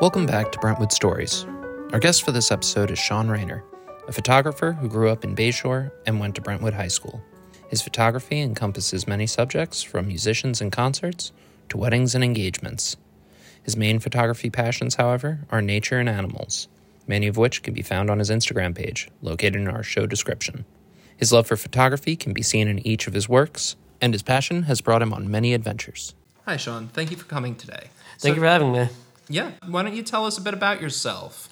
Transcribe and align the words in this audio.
Welcome 0.00 0.26
back 0.26 0.52
to 0.52 0.60
Brentwood 0.60 0.92
Stories. 0.92 1.44
Our 1.92 1.98
guest 1.98 2.22
for 2.22 2.30
this 2.30 2.52
episode 2.52 2.92
is 2.92 3.00
Sean 3.00 3.28
Rayner, 3.28 3.64
a 4.06 4.12
photographer 4.12 4.70
who 4.70 4.88
grew 4.88 5.08
up 5.08 5.24
in 5.24 5.34
Bayshore 5.34 5.90
and 6.06 6.20
went 6.20 6.36
to 6.36 6.40
Brentwood 6.40 6.74
High 6.74 6.86
School. 6.86 7.20
His 7.68 7.82
photography 7.82 8.40
encompasses 8.40 9.08
many 9.08 9.26
subjects, 9.26 9.82
from 9.82 10.06
musicians 10.06 10.60
and 10.60 10.70
concerts 10.70 11.32
to 11.70 11.78
weddings 11.78 12.14
and 12.14 12.22
engagements. 12.22 12.96
His 13.64 13.76
main 13.76 13.98
photography 13.98 14.50
passions, 14.50 14.94
however, 14.94 15.40
are 15.50 15.60
nature 15.60 15.98
and 15.98 16.08
animals, 16.08 16.68
many 17.08 17.26
of 17.26 17.36
which 17.36 17.64
can 17.64 17.74
be 17.74 17.82
found 17.82 18.08
on 18.08 18.20
his 18.20 18.30
Instagram 18.30 18.76
page, 18.76 19.10
located 19.20 19.56
in 19.56 19.66
our 19.66 19.82
show 19.82 20.06
description. 20.06 20.64
His 21.16 21.32
love 21.32 21.48
for 21.48 21.56
photography 21.56 22.14
can 22.14 22.32
be 22.32 22.42
seen 22.42 22.68
in 22.68 22.86
each 22.86 23.08
of 23.08 23.14
his 23.14 23.28
works, 23.28 23.74
and 24.00 24.14
his 24.14 24.22
passion 24.22 24.62
has 24.62 24.80
brought 24.80 25.02
him 25.02 25.12
on 25.12 25.28
many 25.28 25.54
adventures. 25.54 26.14
Hi, 26.44 26.56
Sean. 26.56 26.86
Thank 26.86 27.10
you 27.10 27.16
for 27.16 27.26
coming 27.26 27.56
today. 27.56 27.88
Thank 28.20 28.36
you 28.36 28.42
for 28.42 28.46
having 28.46 28.70
me. 28.70 28.88
Yeah, 29.30 29.52
why 29.66 29.82
don't 29.82 29.94
you 29.94 30.02
tell 30.02 30.24
us 30.24 30.38
a 30.38 30.40
bit 30.40 30.54
about 30.54 30.80
yourself? 30.80 31.48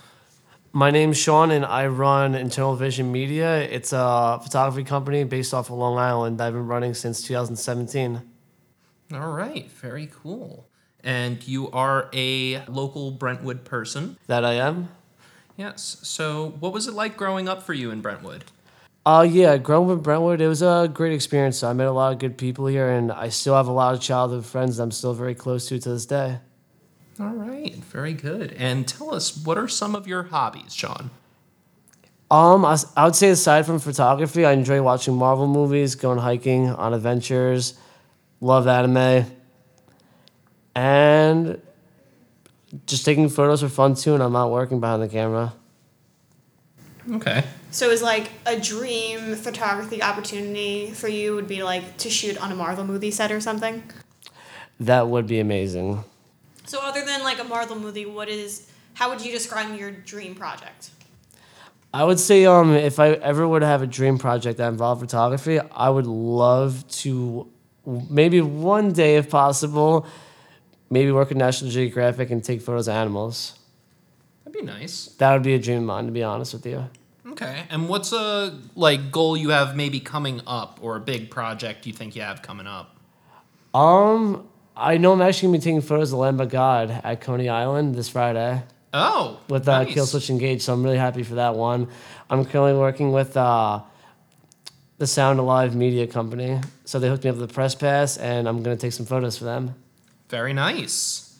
My 0.72 0.90
name's 0.90 1.18
Sean, 1.18 1.50
and 1.50 1.64
I 1.64 1.86
run 1.86 2.34
Internal 2.34 2.74
Vision 2.74 3.12
Media. 3.12 3.60
It's 3.60 3.92
a 3.92 4.40
photography 4.42 4.84
company 4.84 5.24
based 5.24 5.52
off 5.52 5.70
of 5.70 5.76
Long 5.76 5.98
Island 5.98 6.38
that 6.38 6.48
I've 6.48 6.52
been 6.54 6.66
running 6.66 6.94
since 6.94 7.22
2017. 7.22 8.22
All 9.12 9.30
right, 9.30 9.70
very 9.70 10.10
cool. 10.22 10.68
And 11.04 11.46
you 11.46 11.70
are 11.70 12.08
a 12.12 12.64
local 12.66 13.10
Brentwood 13.10 13.64
person. 13.64 14.18
That 14.26 14.45
I 14.45 14.54
am. 14.54 14.88
Yes. 15.56 15.98
So, 16.02 16.56
what 16.60 16.72
was 16.72 16.86
it 16.86 16.95
like 16.95 17.16
growing 17.16 17.48
up 17.48 17.62
for 17.62 17.74
you 17.74 17.90
in 17.90 18.00
Brentwood? 18.00 18.45
Uh, 19.04 19.26
yeah, 19.28 19.56
growing 19.56 19.90
up 19.90 19.98
in 19.98 20.02
Brentwood, 20.02 20.40
it 20.40 20.48
was 20.48 20.62
a 20.62 20.90
great 20.92 21.12
experience. 21.12 21.62
I 21.62 21.72
met 21.74 21.86
a 21.86 21.92
lot 21.92 22.12
of 22.12 22.18
good 22.18 22.36
people 22.36 22.66
here, 22.66 22.90
and 22.90 23.12
I 23.12 23.28
still 23.28 23.54
have 23.54 23.68
a 23.68 23.72
lot 23.72 23.95
of 23.95 24.00
childhood 24.00 24.45
friends 24.45 24.78
that 24.78 24.82
I'm 24.82 24.90
still 24.90 25.14
very 25.14 25.34
close 25.34 25.68
to 25.68 25.78
to 25.78 25.88
this 25.90 26.06
day. 26.06 26.38
All 27.18 27.28
right, 27.28 27.74
very 27.76 28.12
good. 28.12 28.52
And 28.52 28.86
tell 28.86 29.14
us, 29.14 29.36
what 29.36 29.56
are 29.56 29.68
some 29.68 29.94
of 29.94 30.06
your 30.06 30.24
hobbies, 30.24 30.74
Sean? 30.74 31.10
Um, 32.30 32.64
I, 32.64 32.76
I 32.96 33.04
would 33.04 33.14
say 33.14 33.30
aside 33.30 33.64
from 33.64 33.78
photography, 33.78 34.45
I 34.45 34.52
enjoy 34.52 34.82
watching 34.82 35.14
Marvel 35.14 35.46
movies, 35.46 35.95
going 35.95 36.18
hiking 36.18 36.68
on 36.68 36.92
adventures, 36.92 37.78
love 38.40 38.66
anime, 38.66 39.24
and 40.74 41.62
just 42.86 43.04
taking 43.04 43.28
photos 43.28 43.62
for 43.62 43.68
fun 43.68 43.95
too. 43.95 44.14
And 44.14 44.23
I'm 44.23 44.32
not 44.32 44.51
working 44.51 44.80
behind 44.80 45.02
the 45.02 45.08
camera. 45.08 45.54
Okay. 47.10 47.45
So 47.70 47.90
is 47.90 48.02
like 48.02 48.30
a 48.45 48.58
dream 48.58 49.36
photography 49.36 50.02
opportunity 50.02 50.90
for 50.90 51.08
you 51.08 51.34
would 51.36 51.46
be 51.46 51.62
like 51.62 51.96
to 51.98 52.10
shoot 52.10 52.36
on 52.42 52.51
a 52.51 52.56
Marvel 52.56 52.84
movie 52.84 53.10
set 53.12 53.30
or 53.30 53.40
something? 53.40 53.82
That 54.80 55.08
would 55.08 55.26
be 55.26 55.38
amazing. 55.38 56.04
So 56.66 56.80
other 56.82 57.04
than 57.04 57.22
like 57.22 57.38
a 57.38 57.45
Marvel 57.45 57.76
movie, 57.76 58.06
what 58.06 58.28
is 58.28 58.68
how 58.95 59.10
would 59.10 59.24
you 59.24 59.30
describe 59.30 59.78
your 59.78 59.90
dream 59.90 60.34
project? 60.34 60.90
I 61.95 62.04
would 62.04 62.18
say 62.18 62.45
um 62.45 62.74
if 62.74 62.98
I 62.98 63.10
ever 63.12 63.46
would 63.46 63.62
have 63.62 63.82
a 63.82 63.86
dream 63.86 64.19
project 64.19 64.58
that 64.58 64.69
involved 64.69 65.00
photography, 65.00 65.60
I 65.60 65.88
would 65.88 66.06
love 66.06 66.86
to 67.03 67.47
maybe 68.10 68.41
one 68.41 68.92
day 68.92 69.16
if 69.16 69.31
possible, 69.31 70.06
maybe 70.91 71.12
work 71.12 71.31
at 71.31 71.36
National 71.36 71.70
Geographic 71.70 72.31
and 72.31 72.42
take 72.42 72.60
photos 72.60 72.88
of 72.88 72.94
animals. 72.94 73.58
That'd 74.44 74.60
be 74.60 74.66
nice. 74.66 75.06
That 75.19 75.32
would 75.32 75.42
be 75.42 75.54
a 75.54 75.58
dream 75.58 75.78
of 75.78 75.84
mine 75.84 76.06
to 76.06 76.12
be 76.12 76.22
honest 76.22 76.53
with 76.53 76.66
you. 76.66 76.88
Okay. 77.28 77.64
And 77.70 77.88
what's 77.88 78.12
a 78.12 78.58
like 78.75 79.12
goal 79.12 79.36
you 79.36 79.50
have 79.50 79.76
maybe 79.76 80.00
coming 80.00 80.41
up 80.47 80.78
or 80.82 80.97
a 80.97 81.00
big 81.00 81.30
project 81.30 81.86
you 81.86 81.92
think 81.92 82.16
you 82.16 82.22
have 82.22 82.42
coming 82.42 82.66
up? 82.66 82.97
Um 83.72 84.48
I 84.78 84.99
know 84.99 85.15
I'm 85.15 85.22
actually 85.22 85.49
gonna 85.49 85.59
be 85.59 85.65
taking 85.65 85.81
photos 85.81 86.12
of 86.12 86.19
Lamb 86.19 86.38
of 86.38 86.50
God 86.50 86.91
at 86.91 87.22
Coney 87.22 87.49
Island 87.49 87.94
this 87.94 88.10
Friday. 88.10 88.62
Oh, 88.93 89.41
with 89.49 89.66
uh, 89.66 89.84
nice. 89.84 89.94
Killswitch 89.94 90.28
Engage, 90.28 90.62
so 90.62 90.75
I'm 90.75 90.82
really 90.82 90.99
happy 90.99 91.22
for 91.22 91.37
that 91.37 91.55
one. 91.55 91.88
I'm 92.28 92.44
currently 92.44 92.78
working 92.78 93.10
with 93.10 93.37
uh, 93.38 93.81
the 94.99 95.06
Sound 95.06 95.38
Alive 95.38 95.75
Media 95.75 96.06
Company, 96.06 96.60
so 96.84 96.98
they 96.98 97.09
hooked 97.09 97.25
me 97.25 97.31
up 97.31 97.36
with 97.36 97.48
the 97.48 97.54
press 97.54 97.75
pass, 97.75 98.19
and 98.19 98.47
I'm 98.47 98.62
gonna 98.62 98.76
take 98.76 98.92
some 98.92 99.06
photos 99.06 99.38
for 99.38 99.44
them. 99.44 99.75
Very 100.28 100.53
nice. 100.53 101.38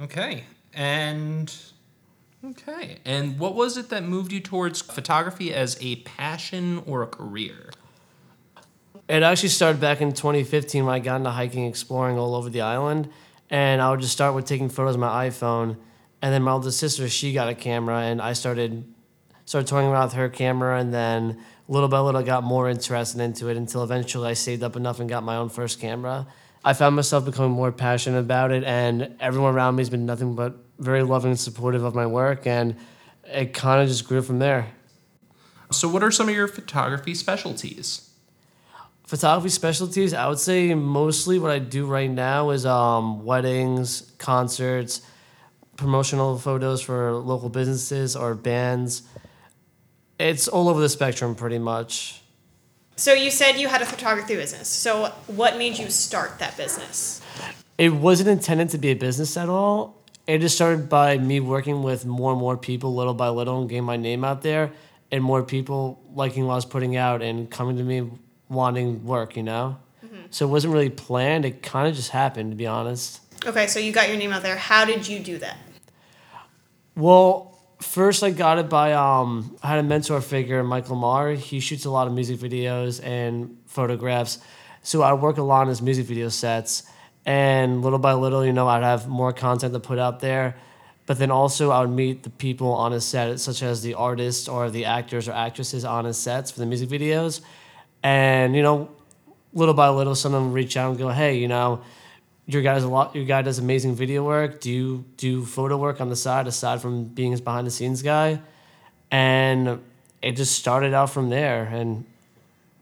Okay, 0.00 0.44
and 0.72 1.54
okay, 2.42 2.98
and 3.04 3.38
what 3.38 3.54
was 3.54 3.76
it 3.76 3.90
that 3.90 4.04
moved 4.04 4.32
you 4.32 4.40
towards 4.40 4.80
photography 4.80 5.52
as 5.52 5.76
a 5.82 5.96
passion 5.96 6.82
or 6.86 7.02
a 7.02 7.06
career? 7.06 7.72
It 9.10 9.24
actually 9.24 9.48
started 9.48 9.80
back 9.80 10.00
in 10.00 10.12
2015 10.12 10.86
when 10.86 10.94
I 10.94 11.00
got 11.00 11.16
into 11.16 11.30
hiking, 11.30 11.66
exploring 11.66 12.16
all 12.16 12.36
over 12.36 12.48
the 12.48 12.60
island, 12.60 13.08
and 13.50 13.82
I 13.82 13.90
would 13.90 13.98
just 13.98 14.12
start 14.12 14.36
with 14.36 14.44
taking 14.44 14.68
photos 14.68 14.94
on 14.94 15.00
my 15.00 15.28
iPhone. 15.28 15.76
And 16.22 16.32
then 16.32 16.44
my 16.44 16.52
older 16.52 16.70
sister, 16.70 17.08
she 17.08 17.32
got 17.32 17.48
a 17.48 17.56
camera, 17.56 18.02
and 18.02 18.22
I 18.22 18.34
started 18.34 18.84
started 19.46 19.66
toying 19.66 19.88
around 19.88 20.04
with 20.04 20.12
her 20.12 20.28
camera, 20.28 20.78
and 20.78 20.94
then 20.94 21.40
little 21.66 21.88
by 21.88 21.98
little, 21.98 22.20
I 22.20 22.22
got 22.22 22.44
more 22.44 22.70
interested 22.70 23.20
into 23.20 23.48
it 23.48 23.56
until 23.56 23.82
eventually 23.82 24.28
I 24.28 24.34
saved 24.34 24.62
up 24.62 24.76
enough 24.76 25.00
and 25.00 25.08
got 25.08 25.24
my 25.24 25.34
own 25.34 25.48
first 25.48 25.80
camera. 25.80 26.28
I 26.64 26.72
found 26.72 26.94
myself 26.94 27.24
becoming 27.24 27.50
more 27.50 27.72
passionate 27.72 28.20
about 28.20 28.52
it, 28.52 28.62
and 28.62 29.16
everyone 29.18 29.56
around 29.56 29.74
me 29.74 29.80
has 29.80 29.90
been 29.90 30.06
nothing 30.06 30.36
but 30.36 30.54
very 30.78 31.02
loving 31.02 31.32
and 31.32 31.40
supportive 31.40 31.82
of 31.82 31.96
my 31.96 32.06
work, 32.06 32.46
and 32.46 32.76
it 33.24 33.54
kind 33.54 33.82
of 33.82 33.88
just 33.88 34.06
grew 34.06 34.22
from 34.22 34.38
there. 34.38 34.68
So, 35.72 35.88
what 35.88 36.04
are 36.04 36.12
some 36.12 36.28
of 36.28 36.34
your 36.36 36.46
photography 36.46 37.16
specialties? 37.16 38.09
Photography 39.10 39.48
specialties 39.48 40.14
i 40.14 40.28
would 40.28 40.38
say 40.38 40.72
mostly 40.72 41.36
what 41.40 41.50
i 41.50 41.58
do 41.58 41.84
right 41.84 42.10
now 42.10 42.50
is 42.50 42.64
um, 42.64 43.24
weddings 43.24 44.12
concerts 44.18 45.02
promotional 45.76 46.38
photos 46.38 46.80
for 46.80 47.14
local 47.14 47.48
businesses 47.48 48.14
or 48.14 48.36
bands 48.36 49.02
it's 50.20 50.46
all 50.46 50.68
over 50.68 50.80
the 50.80 50.88
spectrum 50.88 51.34
pretty 51.34 51.58
much 51.58 52.22
So 52.96 53.12
you 53.12 53.30
said 53.30 53.58
you 53.58 53.66
had 53.68 53.80
a 53.82 53.86
photography 53.86 54.36
business. 54.36 54.68
So 54.68 55.06
what 55.26 55.56
made 55.56 55.78
you 55.78 55.88
start 55.88 56.38
that 56.38 56.56
business? 56.56 57.20
it 57.78 57.88
wasn't 57.94 58.28
intended 58.28 58.68
to 58.74 58.78
be 58.78 58.90
a 58.90 58.94
business 59.06 59.36
at 59.36 59.48
all 59.48 60.04
it 60.28 60.38
just 60.38 60.54
started 60.54 60.88
by 60.88 61.18
me 61.18 61.40
working 61.40 61.82
with 61.82 62.06
more 62.06 62.30
and 62.32 62.40
more 62.40 62.56
people 62.56 62.94
little 62.94 63.14
by 63.14 63.28
little 63.28 63.60
and 63.60 63.68
getting 63.70 63.84
my 63.84 63.96
name 63.96 64.22
out 64.22 64.42
there 64.42 64.70
and 65.10 65.24
more 65.24 65.42
people 65.42 65.98
liking 66.14 66.46
what 66.46 66.52
i 66.52 66.56
was 66.62 66.66
putting 66.76 66.94
out 66.96 67.22
and 67.22 67.50
coming 67.50 67.76
to 67.76 67.82
me 67.82 67.98
wanting 68.50 69.04
work 69.04 69.36
you 69.36 69.42
know 69.42 69.78
so 70.30 70.46
it 70.46 70.50
wasn't 70.50 70.72
really 70.72 70.90
planned 70.90 71.44
it 71.44 71.62
kind 71.62 71.88
of 71.88 71.94
just 71.94 72.10
happened 72.10 72.50
to 72.50 72.56
be 72.56 72.66
honest 72.66 73.20
Okay, 73.46 73.66
so 73.68 73.80
you 73.80 73.90
got 73.90 74.08
your 74.08 74.18
name 74.18 74.32
out 74.32 74.42
there. 74.42 74.56
How 74.56 74.84
did 74.84 75.08
you 75.08 75.18
do 75.18 75.38
that? 75.38 75.56
Well, 76.94 77.58
first 77.80 78.22
I 78.22 78.30
got 78.30 78.58
it 78.58 78.68
by 78.68 78.92
um 78.92 79.56
I 79.62 79.68
had 79.68 79.78
a 79.78 79.82
mentor 79.82 80.20
figure, 80.20 80.62
Michael 80.62 80.96
Marr. 80.96 81.30
He 81.32 81.60
shoots 81.60 81.86
a 81.86 81.90
lot 81.90 82.06
of 82.06 82.12
music 82.12 82.38
videos 82.38 83.02
and 83.02 83.56
photographs. 83.66 84.38
So 84.82 85.02
I 85.02 85.14
work 85.14 85.38
a 85.38 85.42
lot 85.42 85.62
on 85.62 85.68
his 85.68 85.80
music 85.80 86.06
video 86.06 86.28
sets 86.28 86.82
and 87.24 87.82
little 87.82 87.98
by 87.98 88.12
little, 88.14 88.44
you 88.44 88.52
know, 88.52 88.66
I'd 88.68 88.82
have 88.82 89.08
more 89.08 89.32
content 89.32 89.72
to 89.74 89.80
put 89.80 89.98
out 89.98 90.20
there. 90.20 90.56
But 91.06 91.18
then 91.18 91.30
also 91.30 91.70
I 91.70 91.80
would 91.80 91.90
meet 91.90 92.22
the 92.22 92.30
people 92.30 92.72
on 92.72 92.92
his 92.92 93.04
set, 93.04 93.40
such 93.40 93.62
as 93.62 93.82
the 93.82 93.94
artists 93.94 94.48
or 94.48 94.70
the 94.70 94.84
actors 94.84 95.28
or 95.28 95.32
actresses 95.32 95.84
on 95.84 96.04
his 96.04 96.18
sets 96.18 96.50
for 96.50 96.60
the 96.60 96.66
music 96.66 96.88
videos. 96.88 97.40
And, 98.02 98.56
you 98.56 98.62
know, 98.62 98.90
little 99.52 99.74
by 99.74 99.88
little 99.88 100.14
some 100.14 100.34
of 100.34 100.42
them 100.42 100.52
reach 100.52 100.76
out 100.76 100.90
and 100.90 100.98
go, 100.98 101.08
Hey, 101.08 101.38
you 101.38 101.48
know, 101.48 101.82
your 102.46 102.62
guy's 102.62 102.82
a 102.82 102.88
lot 102.88 103.14
your 103.14 103.24
guy 103.24 103.42
does 103.42 103.58
amazing 103.58 103.94
video 103.94 104.24
work. 104.24 104.60
Do 104.60 104.70
you 104.70 105.04
do 105.16 105.44
photo 105.44 105.76
work 105.76 106.00
on 106.00 106.08
the 106.08 106.16
side 106.16 106.46
aside 106.46 106.80
from 106.80 107.04
being 107.04 107.30
his 107.30 107.40
behind 107.40 107.66
the 107.66 107.70
scenes 107.70 108.02
guy? 108.02 108.40
And 109.10 109.80
it 110.22 110.32
just 110.32 110.54
started 110.54 110.94
out 110.94 111.10
from 111.10 111.30
there. 111.30 111.64
And 111.64 112.04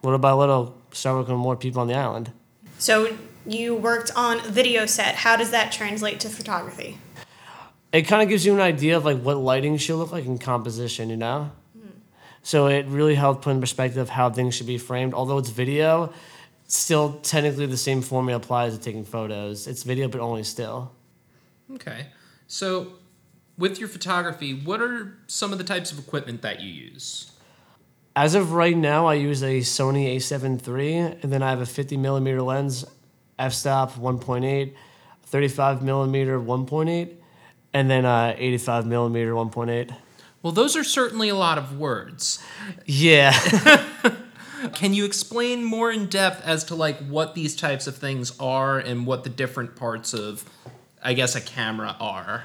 little 0.02 0.18
by 0.18 0.32
little 0.32 0.76
started 0.92 1.18
working 1.18 1.34
with 1.34 1.42
more 1.42 1.56
people 1.56 1.80
on 1.80 1.88
the 1.88 1.94
island. 1.94 2.32
So 2.78 3.16
you 3.46 3.74
worked 3.74 4.10
on 4.16 4.40
video 4.40 4.86
set. 4.86 5.16
How 5.16 5.36
does 5.36 5.50
that 5.50 5.72
translate 5.72 6.20
to 6.20 6.28
photography? 6.28 6.98
it 7.92 8.02
kind 8.02 8.22
of 8.22 8.28
gives 8.28 8.44
you 8.44 8.54
an 8.54 8.60
idea 8.60 8.96
of 8.96 9.04
like 9.04 9.20
what 9.20 9.36
lighting 9.36 9.76
should 9.76 9.96
look 9.96 10.12
like 10.12 10.24
in 10.24 10.38
composition 10.38 11.10
you 11.10 11.16
know 11.16 11.50
so 12.42 12.66
it 12.66 12.86
really 12.86 13.14
helped 13.14 13.42
put 13.42 13.50
in 13.50 13.60
perspective 13.60 14.08
how 14.08 14.30
things 14.30 14.54
should 14.54 14.66
be 14.66 14.78
framed 14.78 15.14
although 15.14 15.38
it's 15.38 15.50
video 15.50 16.12
still 16.66 17.14
technically 17.22 17.66
the 17.66 17.76
same 17.76 18.02
formula 18.02 18.36
applies 18.36 18.76
to 18.76 18.82
taking 18.82 19.04
photos 19.04 19.66
it's 19.66 19.82
video 19.82 20.08
but 20.08 20.20
only 20.20 20.42
still 20.42 20.92
Okay. 21.74 22.06
So, 22.46 22.92
with 23.56 23.78
your 23.78 23.88
photography, 23.88 24.54
what 24.54 24.80
are 24.80 25.18
some 25.26 25.52
of 25.52 25.58
the 25.58 25.64
types 25.64 25.92
of 25.92 25.98
equipment 25.98 26.42
that 26.42 26.60
you 26.60 26.70
use? 26.70 27.32
As 28.16 28.34
of 28.34 28.52
right 28.52 28.76
now, 28.76 29.06
I 29.06 29.14
use 29.14 29.42
a 29.42 29.60
Sony 29.60 30.16
A7 30.16 30.66
III, 30.66 31.18
and 31.22 31.32
then 31.32 31.42
I 31.42 31.50
have 31.50 31.60
a 31.60 31.66
50 31.66 31.96
millimeter 31.96 32.42
lens, 32.42 32.84
f-stop 33.38 33.92
1.8, 33.92 34.74
35 35.24 35.82
millimeter 35.82 36.40
1.8, 36.40 37.14
and 37.74 37.90
then 37.90 38.04
uh, 38.04 38.34
85 38.36 38.86
millimeter 38.86 39.32
1.8. 39.34 39.94
Well, 40.42 40.52
those 40.52 40.76
are 40.76 40.84
certainly 40.84 41.28
a 41.28 41.34
lot 41.34 41.58
of 41.58 41.78
words. 41.78 42.38
Yeah. 42.86 43.32
Can 44.74 44.94
you 44.94 45.04
explain 45.04 45.64
more 45.64 45.90
in 45.90 46.06
depth 46.06 46.44
as 46.44 46.64
to 46.64 46.74
like 46.74 46.98
what 46.98 47.34
these 47.34 47.54
types 47.56 47.86
of 47.86 47.96
things 47.96 48.32
are 48.38 48.78
and 48.78 49.06
what 49.06 49.24
the 49.24 49.30
different 49.30 49.76
parts 49.76 50.14
of 50.14 50.44
I 51.02 51.14
guess 51.14 51.34
a 51.36 51.40
camera 51.40 51.96
are? 52.00 52.44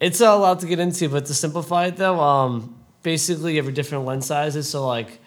It's 0.00 0.20
a 0.20 0.34
lot 0.34 0.60
to 0.60 0.66
get 0.66 0.78
into, 0.78 1.08
but 1.08 1.26
to 1.26 1.34
simplify 1.34 1.86
it 1.86 1.96
though, 1.96 2.18
um, 2.18 2.76
basically 3.02 3.56
you 3.56 3.62
have 3.62 3.72
different 3.74 4.06
lens 4.06 4.26
sizes. 4.26 4.68
So 4.68 4.86
like, 4.86 5.20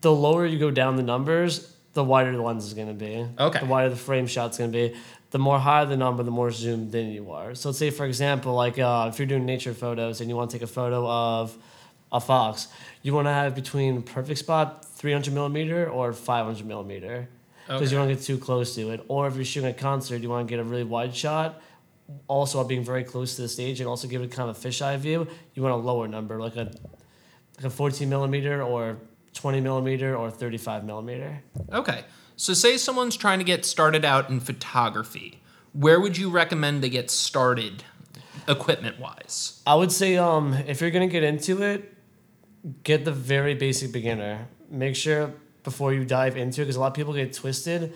the 0.00 0.12
lower 0.12 0.46
you 0.46 0.58
go 0.58 0.70
down 0.70 0.96
the 0.96 1.02
numbers, 1.02 1.74
the 1.94 2.04
wider 2.04 2.32
the 2.32 2.42
lens 2.42 2.66
is 2.66 2.74
going 2.74 2.88
to 2.88 2.94
be. 2.94 3.26
Okay. 3.38 3.60
The 3.60 3.66
wider 3.66 3.88
the 3.90 3.96
frame 3.96 4.26
shot's 4.26 4.58
going 4.58 4.72
to 4.72 4.78
be. 4.90 4.96
The 5.34 5.40
more 5.40 5.58
higher 5.58 5.84
the 5.84 5.96
number, 5.96 6.22
the 6.22 6.30
more 6.30 6.52
zoomed 6.52 6.94
in 6.94 7.08
you 7.10 7.32
are. 7.32 7.56
So 7.56 7.70
let's 7.70 7.78
say, 7.80 7.90
for 7.90 8.06
example, 8.06 8.54
like 8.54 8.78
uh, 8.78 9.10
if 9.12 9.18
you're 9.18 9.26
doing 9.26 9.44
nature 9.44 9.74
photos 9.74 10.20
and 10.20 10.30
you 10.30 10.36
want 10.36 10.52
to 10.52 10.56
take 10.56 10.62
a 10.62 10.68
photo 10.72 11.10
of 11.10 11.58
a 12.12 12.20
fox, 12.20 12.68
you 13.02 13.12
want 13.12 13.26
to 13.26 13.32
have 13.32 13.52
between 13.52 14.02
perfect 14.02 14.38
spot 14.38 14.84
300 14.84 15.34
millimeter 15.34 15.90
or 15.90 16.12
500 16.12 16.64
millimeter 16.64 17.28
because 17.66 17.82
Okay. 17.82 17.90
you 17.90 17.98
don't 17.98 18.06
get 18.14 18.22
too 18.22 18.38
close 18.38 18.76
to 18.76 18.90
it. 18.90 19.04
Or 19.08 19.26
if 19.26 19.34
you're 19.34 19.44
shooting 19.44 19.70
a 19.70 19.74
concert, 19.74 20.22
you 20.22 20.28
want 20.28 20.46
to 20.46 20.52
get 20.52 20.60
a 20.60 20.62
really 20.62 20.84
wide 20.84 21.16
shot. 21.16 21.60
Also, 22.28 22.62
being 22.62 22.84
very 22.84 23.02
close 23.02 23.34
to 23.34 23.42
the 23.42 23.48
stage 23.48 23.80
and 23.80 23.88
also 23.88 24.06
give 24.06 24.22
it 24.22 24.30
kind 24.30 24.48
of 24.48 24.56
a 24.56 24.68
fisheye 24.68 24.96
view, 24.98 25.26
you 25.54 25.62
want 25.64 25.72
a 25.74 25.78
lower 25.78 26.06
number, 26.06 26.38
like 26.38 26.54
a 26.54 26.70
like 27.56 27.64
a 27.64 27.70
14 27.70 28.08
millimeter 28.08 28.62
or 28.62 28.98
20 29.32 29.60
millimeter 29.60 30.14
or 30.16 30.30
35 30.30 30.84
millimeter. 30.84 31.42
Okay. 31.72 32.04
So, 32.36 32.52
say 32.52 32.76
someone's 32.76 33.16
trying 33.16 33.38
to 33.38 33.44
get 33.44 33.64
started 33.64 34.04
out 34.04 34.28
in 34.28 34.40
photography. 34.40 35.40
Where 35.72 36.00
would 36.00 36.18
you 36.18 36.30
recommend 36.30 36.82
they 36.82 36.88
get 36.88 37.10
started, 37.10 37.84
equipment 38.48 38.98
wise? 38.98 39.62
I 39.66 39.76
would 39.76 39.92
say 39.92 40.16
um, 40.16 40.54
if 40.66 40.80
you're 40.80 40.90
gonna 40.90 41.06
get 41.06 41.22
into 41.22 41.62
it, 41.62 41.94
get 42.82 43.04
the 43.04 43.12
very 43.12 43.54
basic 43.54 43.92
beginner. 43.92 44.48
Make 44.68 44.96
sure 44.96 45.32
before 45.62 45.92
you 45.92 46.04
dive 46.04 46.36
into 46.36 46.60
it, 46.60 46.64
because 46.64 46.76
a 46.76 46.80
lot 46.80 46.88
of 46.88 46.94
people 46.94 47.12
get 47.12 47.32
twisted. 47.32 47.94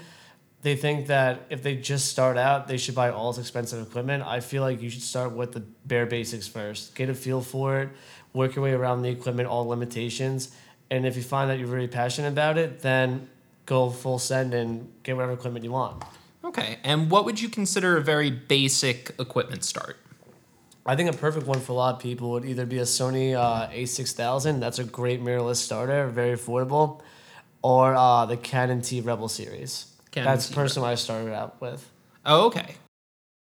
They 0.62 0.76
think 0.76 1.08
that 1.08 1.46
if 1.50 1.62
they 1.62 1.76
just 1.76 2.08
start 2.08 2.37
out, 2.37 2.69
they 2.69 2.79
should 2.79 2.94
buy 2.94 3.11
all 3.11 3.32
this 3.32 3.40
expensive 3.40 3.87
equipment. 3.87 4.25
I 4.25 4.40
feel 4.40 4.62
like 4.62 4.81
you 4.82 4.90
should 4.90 5.02
start 5.02 5.32
with 5.32 5.52
the 5.52 5.61
bare 5.61 6.06
basics 6.06 6.49
first. 6.49 6.94
Get 6.94 7.08
a 7.08 7.14
feel 7.14 7.40
for 7.40 7.81
it, 7.81 7.88
work 8.32 8.55
your 8.55 8.64
way 8.64 8.73
around 8.73 9.02
the 9.02 9.08
equipment, 9.08 9.49
all 9.49 9.67
limitations, 9.67 10.52
and 10.90 11.06
if 11.06 11.17
you 11.17 11.23
find 11.23 11.50
that 11.50 11.58
you're 11.58 11.69
really 11.69 11.88
passionate 11.88 12.29
about 12.29 12.56
it, 12.56 12.81
then 12.81 13.29
go 13.69 13.91
full 13.91 14.19
send 14.19 14.55
and 14.55 14.91
get 15.03 15.15
whatever 15.15 15.35
equipment 15.35 15.62
you 15.62 15.70
want. 15.70 16.03
Okay. 16.43 16.79
And 16.82 17.11
what 17.11 17.26
would 17.26 17.38
you 17.38 17.50
consider 17.50 17.99
a 17.99 18.00
very 18.00 18.31
basic 18.31 19.15
equipment 19.20 19.62
start? 19.62 19.99
I 20.87 20.97
think 20.97 21.12
a 21.12 21.17
perfect 21.17 21.47
one 21.47 21.61
for 21.61 21.73
a 21.73 21.75
lot 21.75 21.97
of 21.97 22.00
people 22.00 22.31
would 22.31 22.47
either 22.47 22.65
be 22.65 22.79
a 22.79 22.85
Sony 22.85 23.35
uh, 23.35 23.69
A6000. 23.69 24.59
That's 24.59 24.79
a 24.79 24.85
great 24.85 25.23
mirrorless 25.23 25.56
starter, 25.56 26.09
very 26.09 26.35
affordable, 26.35 27.03
or 27.61 27.94
uh, 27.94 28.25
the 28.25 28.38
Canon 28.38 28.81
T 28.81 29.03
Rebel 29.03 29.29
series. 29.29 29.93
Canon 30.12 30.31
That's 30.31 30.49
T 30.49 30.55
personally 30.55 30.87
what 30.87 30.93
I 30.93 30.94
started 30.94 31.35
out 31.35 31.61
with. 31.61 31.87
Oh, 32.25 32.47
okay. 32.47 32.76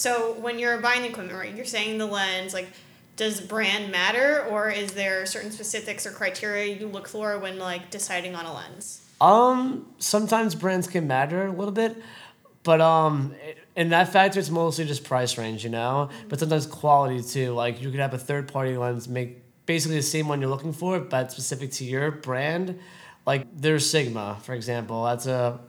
So 0.02 0.34
when 0.42 0.60
you're 0.60 0.78
buying 0.80 1.04
the 1.04 1.08
equipment, 1.08 1.40
right, 1.40 1.56
you're 1.56 1.64
saying 1.64 2.00
the 2.00 2.06
lens, 2.06 2.54
like, 2.54 2.68
does 3.16 3.40
brand 3.40 3.94
matter, 3.94 4.46
or 4.50 4.70
is 4.70 4.92
there 4.92 5.26
certain 5.26 5.52
specifics 5.52 6.06
or 6.06 6.12
criteria 6.12 6.76
you 6.76 6.88
look 6.88 7.08
for 7.08 7.40
when 7.40 7.58
like 7.58 7.90
deciding 7.92 8.36
on 8.36 8.46
a 8.46 8.54
lens? 8.54 9.01
Um, 9.22 9.86
sometimes 10.00 10.56
brands 10.56 10.88
can 10.88 11.06
matter 11.08 11.46
a 11.46 11.52
little 11.52 11.72
bit, 11.72 12.02
but 12.64 12.82
um, 12.82 13.36
in 13.76 13.90
that 13.90 14.12
factor, 14.12 14.40
it's 14.40 14.50
mostly 14.50 14.86
just 14.86 15.04
price 15.04 15.38
range, 15.38 15.64
you 15.64 15.70
know. 15.70 16.10
But 16.28 16.40
sometimes 16.40 16.66
quality 16.66 17.22
too. 17.22 17.54
Like 17.54 17.82
you 17.82 17.92
could 17.92 18.00
have 18.00 18.16
a 18.16 18.18
third 18.18 18.52
party 18.52 18.76
lens 18.76 19.08
make 19.08 19.44
basically 19.68 19.98
the 19.98 20.04
same 20.04 20.28
one 20.28 20.42
you're 20.42 20.50
looking 20.50 20.74
for, 20.74 21.00
but 21.00 21.32
specific 21.32 21.72
to 21.74 21.86
your 21.86 22.10
brand. 22.10 22.80
Like 23.28 23.46
there's 23.56 23.88
Sigma, 23.88 24.38
for 24.42 24.56
example. 24.56 25.04
That's 25.04 25.28
a 25.28 25.60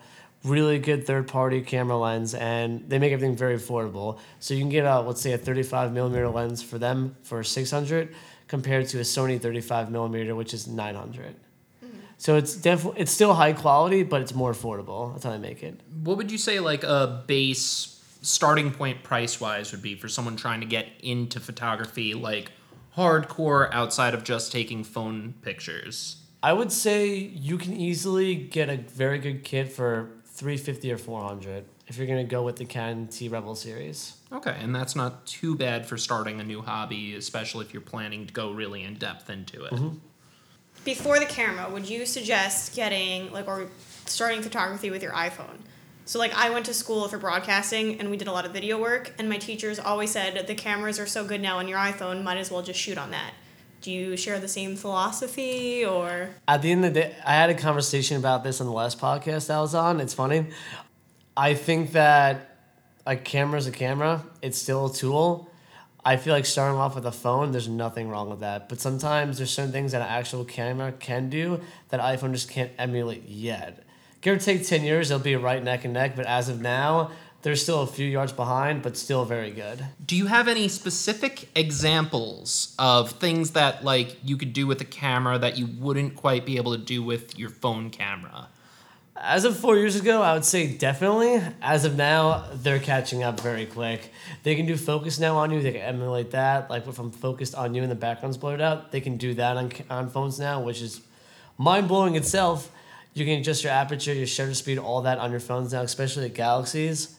really 0.45 0.79
good 0.79 1.07
third 1.07 1.29
party 1.29 1.61
camera 1.61 1.99
lens, 1.99 2.33
and 2.33 2.89
they 2.89 2.99
make 2.99 3.13
everything 3.13 3.37
very 3.37 3.57
affordable. 3.59 4.19
So 4.41 4.55
you 4.55 4.61
can 4.61 4.71
get 4.71 4.87
a 4.87 5.01
let's 5.01 5.21
say 5.21 5.33
a 5.33 5.39
35 5.39 5.93
millimeter 5.93 6.31
lens 6.31 6.63
for 6.63 6.79
them 6.79 7.17
for 7.23 7.45
600, 7.45 8.15
compared 8.49 8.89
to 8.89 8.99
a 8.99 9.03
Sony 9.03 9.39
35 9.39 9.91
millimeter, 9.91 10.35
which 10.35 10.55
is 10.55 10.67
900. 10.67 11.37
So 12.23 12.37
it's 12.37 12.55
definitely 12.55 13.01
it's 13.01 13.11
still 13.11 13.35
high 13.35 13.53
quality, 13.53 14.05
but 14.05 14.21
it's 14.23 14.33
more 14.33 14.53
affordable. 14.53 15.13
That's 15.13 15.25
how 15.25 15.33
I 15.33 15.39
make 15.39 15.65
it. 15.65 15.81
What 16.05 16.17
would 16.19 16.31
you 16.31 16.39
say, 16.39 16.61
like, 16.61 16.85
a 16.85 17.25
base 17.27 18.01
starting 18.23 18.71
point 18.71 19.03
price 19.03 19.41
wise 19.41 19.73
would 19.73 19.83
be 19.83 19.97
for 19.97 20.07
someone 20.07 20.37
trying 20.37 20.61
to 20.61 20.67
get 20.67 20.87
into 21.03 21.41
photography, 21.41 22.15
like 22.15 22.53
hardcore 22.97 23.69
outside 23.73 24.15
of 24.15 24.23
just 24.23 24.53
taking 24.53 24.85
phone 24.85 25.35
pictures? 25.43 26.23
I 26.45 26.53
would 26.53 26.71
say 26.71 27.13
you 27.13 27.59
can 27.59 27.73
easily 27.73 28.37
get 28.37 28.69
a 28.69 28.77
very 28.77 29.19
good 29.19 29.43
kit 29.43 29.73
for 29.73 30.11
three 30.25 30.57
fifty 30.57 30.93
or 30.93 30.99
four 30.99 31.25
hundred 31.25 31.65
if 31.89 31.99
you're 31.99 32.07
gonna 32.07 32.23
go 32.23 32.45
with 32.45 32.55
the 32.55 32.67
Canon 32.67 33.09
T 33.09 33.29
Rebel 33.29 33.57
series. 33.57 34.17
Okay, 34.31 34.57
and 34.61 34.73
that's 34.73 34.95
not 34.95 35.27
too 35.27 35.57
bad 35.57 35.87
for 35.87 35.99
starting 35.99 36.39
a 36.39 36.45
new 36.45 36.63
hobby, 36.63 37.17
especially 37.17 37.67
if 37.67 37.75
you're 37.75 37.83
planning 37.83 38.29
to 38.29 38.33
go 38.33 38.53
really 38.53 38.85
in 38.85 38.95
depth 38.95 39.29
into 39.29 39.65
it. 39.65 39.73
Mm-hmm. 39.73 39.97
Before 40.85 41.21
the 41.21 41.27
camera, 41.27 41.71
would 41.71 41.89
you 41.89 42.07
suggest 42.07 42.75
getting 42.75 43.33
like 43.33 43.47
or 43.47 43.69
starting 44.07 44.43
photography 44.43 44.91
with 44.91 45.03
your 45.03 45.13
iPhone? 45.13 45.59
So 46.07 46.19
like 46.19 46.35
I 46.35 46.51
went 46.51 46.67
to 46.67 46.75
school 46.75 47.07
for 47.07 47.19
broadcasting 47.19 48.01
and 48.01 48.11
we 48.11 48.17
did 48.17 48.27
a 48.27 48.33
lot 48.33 48.45
of 48.45 48.53
video 48.53 48.81
work 48.81 49.13
and 49.19 49.29
my 49.29 49.39
teachers 49.39 49.79
always 49.79 50.11
said 50.11 50.47
the 50.49 50.55
cameras 50.57 50.99
are 50.99 51.07
so 51.07 51.25
good 51.25 51.41
now 51.41 51.59
on 51.59 51.69
your 51.69 51.79
iPhone, 51.79 52.25
might 52.25 52.39
as 52.39 52.51
well 52.51 52.63
just 52.63 52.81
shoot 52.81 52.99
on 52.99 53.13
that. 53.13 53.33
Do 53.81 53.93
you 53.93 54.17
share 54.17 54.41
the 54.41 54.49
same 54.49 54.75
philosophy 54.75 55.85
or 55.85 56.31
At 56.49 56.63
the 56.63 56.73
end 56.73 56.85
of 56.85 56.95
the 56.95 57.01
day, 57.01 57.17
I 57.25 57.35
had 57.35 57.51
a 57.51 57.55
conversation 57.55 58.17
about 58.17 58.43
this 58.43 58.61
on 58.61 58.67
the 58.67 58.73
last 58.73 58.99
podcast 58.99 59.55
I 59.55 59.61
was 59.61 59.77
on. 59.77 60.01
It's 60.01 60.15
funny. 60.15 60.47
I 61.37 61.55
think 61.55 61.93
that 61.93 62.57
a 63.07 63.17
camera's 63.17 63.69
a 63.69 63.73
camera. 63.73 64.25
It's 64.41 64.59
still 64.59 64.87
a 64.87 64.93
tool. 64.93 65.49
I 66.05 66.17
feel 66.17 66.35
like 66.35 66.47
starting 66.47 66.79
off 66.79 66.97
with 66.97 67.07
a 67.07 67.13
phone, 67.13 67.53
there's 67.53 67.69
nothing 67.69 68.09
wrong 68.09 68.29
with 68.29 68.41
that. 68.41 68.69
But 68.69 68.81
sometimes 68.81 69.39
there's 69.39 69.53
certain 69.53 69.71
things 69.71 69.93
that 69.93 70.03
an 70.03 70.09
actual 70.09 70.45
camera 70.45 70.93
can 70.93 71.31
do 71.31 71.61
that 71.91 72.01
iPhone 72.01 72.33
just 72.33 72.51
can't 72.51 72.73
emulate 72.79 73.29
yet. 73.29 73.85
Give 74.21 74.37
or 74.37 74.39
take 74.41 74.67
10 74.67 74.83
years, 74.83 75.09
they'll 75.09 75.19
be 75.19 75.37
right 75.37 75.63
neck 75.63 75.85
and 75.85 75.95
neck. 75.95 76.17
But 76.17 76.27
as 76.27 76.49
of 76.49 76.61
now, 76.61 77.13
they're 77.43 77.57
still 77.57 77.83
a 77.83 77.87
few 77.87 78.07
yards 78.07 78.33
behind, 78.33 78.83
but 78.83 78.97
still 78.97 79.25
very 79.25 79.51
good. 79.51 79.85
Do 80.05 80.17
you 80.17 80.27
have 80.27 80.49
any 80.49 80.69
specific 80.69 81.49
examples 81.57 82.75
of 82.79 83.13
things 83.13 83.51
that 83.53 83.85
like 83.85 84.17
you 84.25 84.37
could 84.37 84.53
do 84.53 84.67
with 84.67 84.81
a 84.81 84.85
camera 84.85 85.39
that 85.39 85.59
you 85.59 85.67
wouldn't 85.67 86.17
quite 86.17 86.47
be 86.47 86.57
able 86.57 86.73
to 86.73 86.83
do 86.83 87.03
with 87.03 87.39
your 87.39 87.51
phone 87.51 87.91
camera? 87.91 88.49
As 89.25 89.45
of 89.45 89.57
four 89.57 89.77
years 89.77 89.95
ago, 89.95 90.21
I 90.21 90.35
would 90.35 90.45
say 90.45 90.67
definitely. 90.67 91.41
As 91.63 91.85
of 91.85 91.97
now, 91.97 92.45
they're 92.55 92.81
catching 92.81 93.23
up 93.23 93.39
very 93.39 93.67
quick. 93.67 94.11
They 94.43 94.57
can 94.57 94.67
do 94.67 94.77
focus 94.77 95.21
now 95.21 95.37
on 95.37 95.53
you. 95.53 95.63
They 95.63 95.71
can 95.71 95.81
emulate 95.81 96.33
that. 96.33 96.69
Like 96.69 96.89
if 96.89 96.99
I'm 96.99 97.13
focused 97.13 97.55
on 97.55 97.73
you 97.73 97.83
and 97.83 97.91
the 97.91 97.95
background's 97.95 98.37
blurred 98.37 98.61
out, 98.61 98.91
they 98.91 99.01
can 99.01 99.19
do 99.19 99.33
that 99.35 99.57
on 99.57 99.71
on 99.89 100.11
phones 100.11 100.41
now, 100.41 100.61
which 100.61 100.83
is 100.83 101.03
mind 101.57 101.87
blowing 101.87 102.17
itself. 102.17 102.73
You 103.15 103.25
can 103.25 103.39
adjust 103.39 103.63
your 103.63 103.73
aperture, 103.73 104.13
your 104.13 104.27
shutter 104.27 104.55
speed, 104.55 104.79
all 104.79 105.03
that 105.03 105.19
on 105.19 105.31
your 105.31 105.39
phones 105.39 105.73
now, 105.73 105.83
especially 105.83 106.25
the 106.25 106.35
Galaxies. 106.35 107.17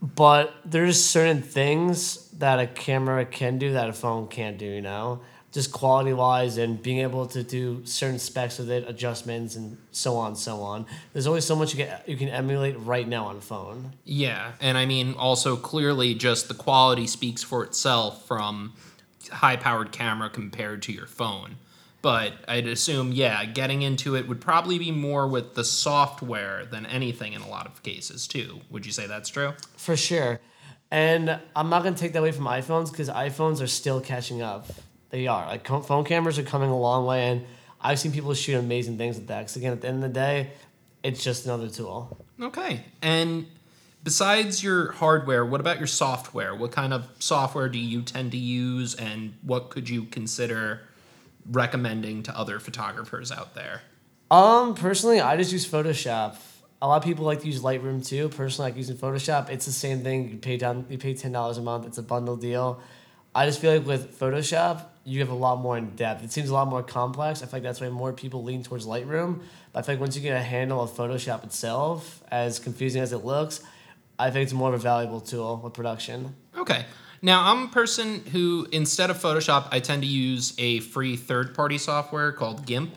But 0.00 0.54
there's 0.64 1.02
certain 1.02 1.42
things 1.42 2.28
that 2.38 2.60
a 2.60 2.68
camera 2.68 3.24
can 3.24 3.58
do 3.58 3.72
that 3.72 3.88
a 3.88 3.92
phone 3.92 4.28
can't 4.28 4.56
do. 4.56 4.66
You 4.66 4.82
know, 4.82 5.22
just 5.52 5.72
quality 5.72 6.12
wise 6.12 6.58
and 6.58 6.82
being 6.82 6.98
able 6.98 7.26
to 7.26 7.42
do 7.42 7.84
certain 7.84 8.18
specs 8.18 8.58
with 8.58 8.70
it, 8.70 8.84
adjustments, 8.86 9.56
and 9.56 9.78
so 9.92 10.16
on, 10.16 10.36
so 10.36 10.60
on. 10.60 10.86
There's 11.12 11.26
always 11.26 11.44
so 11.44 11.56
much 11.56 11.74
you 11.74 11.84
can 11.84 12.00
you 12.06 12.16
can 12.16 12.28
emulate 12.28 12.78
right 12.80 13.08
now 13.08 13.26
on 13.26 13.40
phone. 13.40 13.92
Yeah, 14.04 14.52
and 14.60 14.76
I 14.76 14.86
mean 14.86 15.14
also 15.14 15.56
clearly 15.56 16.14
just 16.14 16.48
the 16.48 16.54
quality 16.54 17.06
speaks 17.06 17.42
for 17.42 17.64
itself 17.64 18.26
from 18.26 18.74
high 19.30 19.56
powered 19.56 19.92
camera 19.92 20.30
compared 20.30 20.82
to 20.82 20.92
your 20.92 21.06
phone. 21.06 21.56
But 22.00 22.34
I'd 22.46 22.68
assume, 22.68 23.12
yeah, 23.12 23.44
getting 23.44 23.82
into 23.82 24.14
it 24.14 24.28
would 24.28 24.40
probably 24.40 24.78
be 24.78 24.92
more 24.92 25.26
with 25.26 25.54
the 25.54 25.64
software 25.64 26.64
than 26.64 26.86
anything 26.86 27.32
in 27.32 27.42
a 27.42 27.48
lot 27.48 27.66
of 27.66 27.82
cases, 27.82 28.28
too. 28.28 28.60
Would 28.70 28.86
you 28.86 28.92
say 28.92 29.08
that's 29.08 29.28
true? 29.28 29.54
For 29.76 29.96
sure. 29.96 30.40
And 30.92 31.40
I'm 31.56 31.68
not 31.68 31.82
going 31.82 31.94
to 31.94 32.00
take 32.00 32.12
that 32.12 32.20
away 32.20 32.30
from 32.32 32.44
iPhones 32.44 32.90
because 32.90 33.08
iPhones 33.08 33.60
are 33.60 33.66
still 33.66 34.00
catching 34.00 34.42
up. 34.42 34.68
They 35.10 35.26
are. 35.26 35.46
Like 35.46 35.66
phone 35.66 36.04
cameras 36.04 36.38
are 36.38 36.42
coming 36.42 36.70
a 36.70 36.78
long 36.78 37.06
way, 37.06 37.28
and 37.28 37.46
I've 37.80 37.98
seen 37.98 38.12
people 38.12 38.32
shoot 38.34 38.56
amazing 38.58 38.98
things 38.98 39.16
with 39.16 39.28
that. 39.28 39.46
'Cause 39.46 39.56
again, 39.56 39.72
at 39.72 39.80
the 39.80 39.88
end 39.88 39.96
of 40.04 40.10
the 40.12 40.14
day, 40.14 40.50
it's 41.02 41.22
just 41.22 41.44
another 41.44 41.68
tool. 41.68 42.16
Okay. 42.40 42.84
And 43.00 43.46
besides 44.04 44.62
your 44.62 44.92
hardware, 44.92 45.44
what 45.46 45.60
about 45.60 45.78
your 45.78 45.86
software? 45.86 46.54
What 46.54 46.72
kind 46.72 46.92
of 46.92 47.06
software 47.18 47.68
do 47.68 47.78
you 47.78 48.02
tend 48.02 48.32
to 48.32 48.38
use, 48.38 48.94
and 48.94 49.34
what 49.42 49.70
could 49.70 49.88
you 49.88 50.04
consider 50.04 50.82
recommending 51.50 52.22
to 52.24 52.36
other 52.38 52.58
photographers 52.60 53.32
out 53.32 53.54
there? 53.54 53.82
Um, 54.30 54.74
personally, 54.74 55.20
I 55.20 55.36
just 55.36 55.52
use 55.52 55.66
Photoshop. 55.66 56.36
A 56.82 56.86
lot 56.86 56.96
of 56.98 57.02
people 57.04 57.24
like 57.24 57.40
to 57.40 57.46
use 57.46 57.60
Lightroom 57.62 58.06
too. 58.06 58.28
Personally, 58.28 58.66
I 58.66 58.70
like 58.72 58.76
using 58.76 58.96
Photoshop. 58.96 59.48
It's 59.48 59.64
the 59.66 59.72
same 59.72 60.02
thing. 60.02 60.28
You 60.30 60.36
pay 60.36 60.56
down, 60.58 60.84
you 60.90 60.98
pay 60.98 61.14
ten 61.14 61.32
dollars 61.32 61.56
a 61.58 61.62
month. 61.62 61.86
It's 61.86 61.98
a 61.98 62.02
bundle 62.02 62.36
deal. 62.36 62.80
I 63.34 63.46
just 63.46 63.60
feel 63.60 63.72
like 63.74 63.86
with 63.86 64.18
Photoshop, 64.18 64.82
you 65.08 65.20
have 65.20 65.30
a 65.30 65.34
lot 65.34 65.60
more 65.60 65.78
in 65.78 65.90
depth. 65.96 66.22
It 66.22 66.30
seems 66.30 66.50
a 66.50 66.54
lot 66.54 66.68
more 66.68 66.82
complex. 66.82 67.42
I 67.42 67.46
feel 67.46 67.54
like 67.54 67.62
that's 67.62 67.80
why 67.80 67.88
more 67.88 68.12
people 68.12 68.44
lean 68.44 68.62
towards 68.62 68.86
Lightroom. 68.86 69.40
But 69.72 69.80
I 69.80 69.82
feel 69.82 69.94
like 69.94 70.00
once 70.00 70.16
you 70.16 70.22
get 70.22 70.36
a 70.36 70.42
handle 70.42 70.82
of 70.82 70.90
Photoshop 70.90 71.44
itself, 71.44 72.22
as 72.30 72.58
confusing 72.58 73.00
as 73.00 73.12
it 73.12 73.24
looks, 73.24 73.62
I 74.18 74.30
think 74.30 74.44
it's 74.44 74.52
more 74.52 74.68
of 74.68 74.74
a 74.74 74.82
valuable 74.82 75.20
tool 75.20 75.60
with 75.62 75.72
production. 75.72 76.34
Okay. 76.56 76.84
Now, 77.22 77.50
I'm 77.50 77.64
a 77.64 77.68
person 77.68 78.24
who, 78.26 78.68
instead 78.70 79.10
of 79.10 79.18
Photoshop, 79.18 79.68
I 79.72 79.80
tend 79.80 80.02
to 80.02 80.08
use 80.08 80.54
a 80.58 80.80
free 80.80 81.16
third 81.16 81.54
party 81.54 81.78
software 81.78 82.30
called 82.32 82.66
GIMP. 82.66 82.94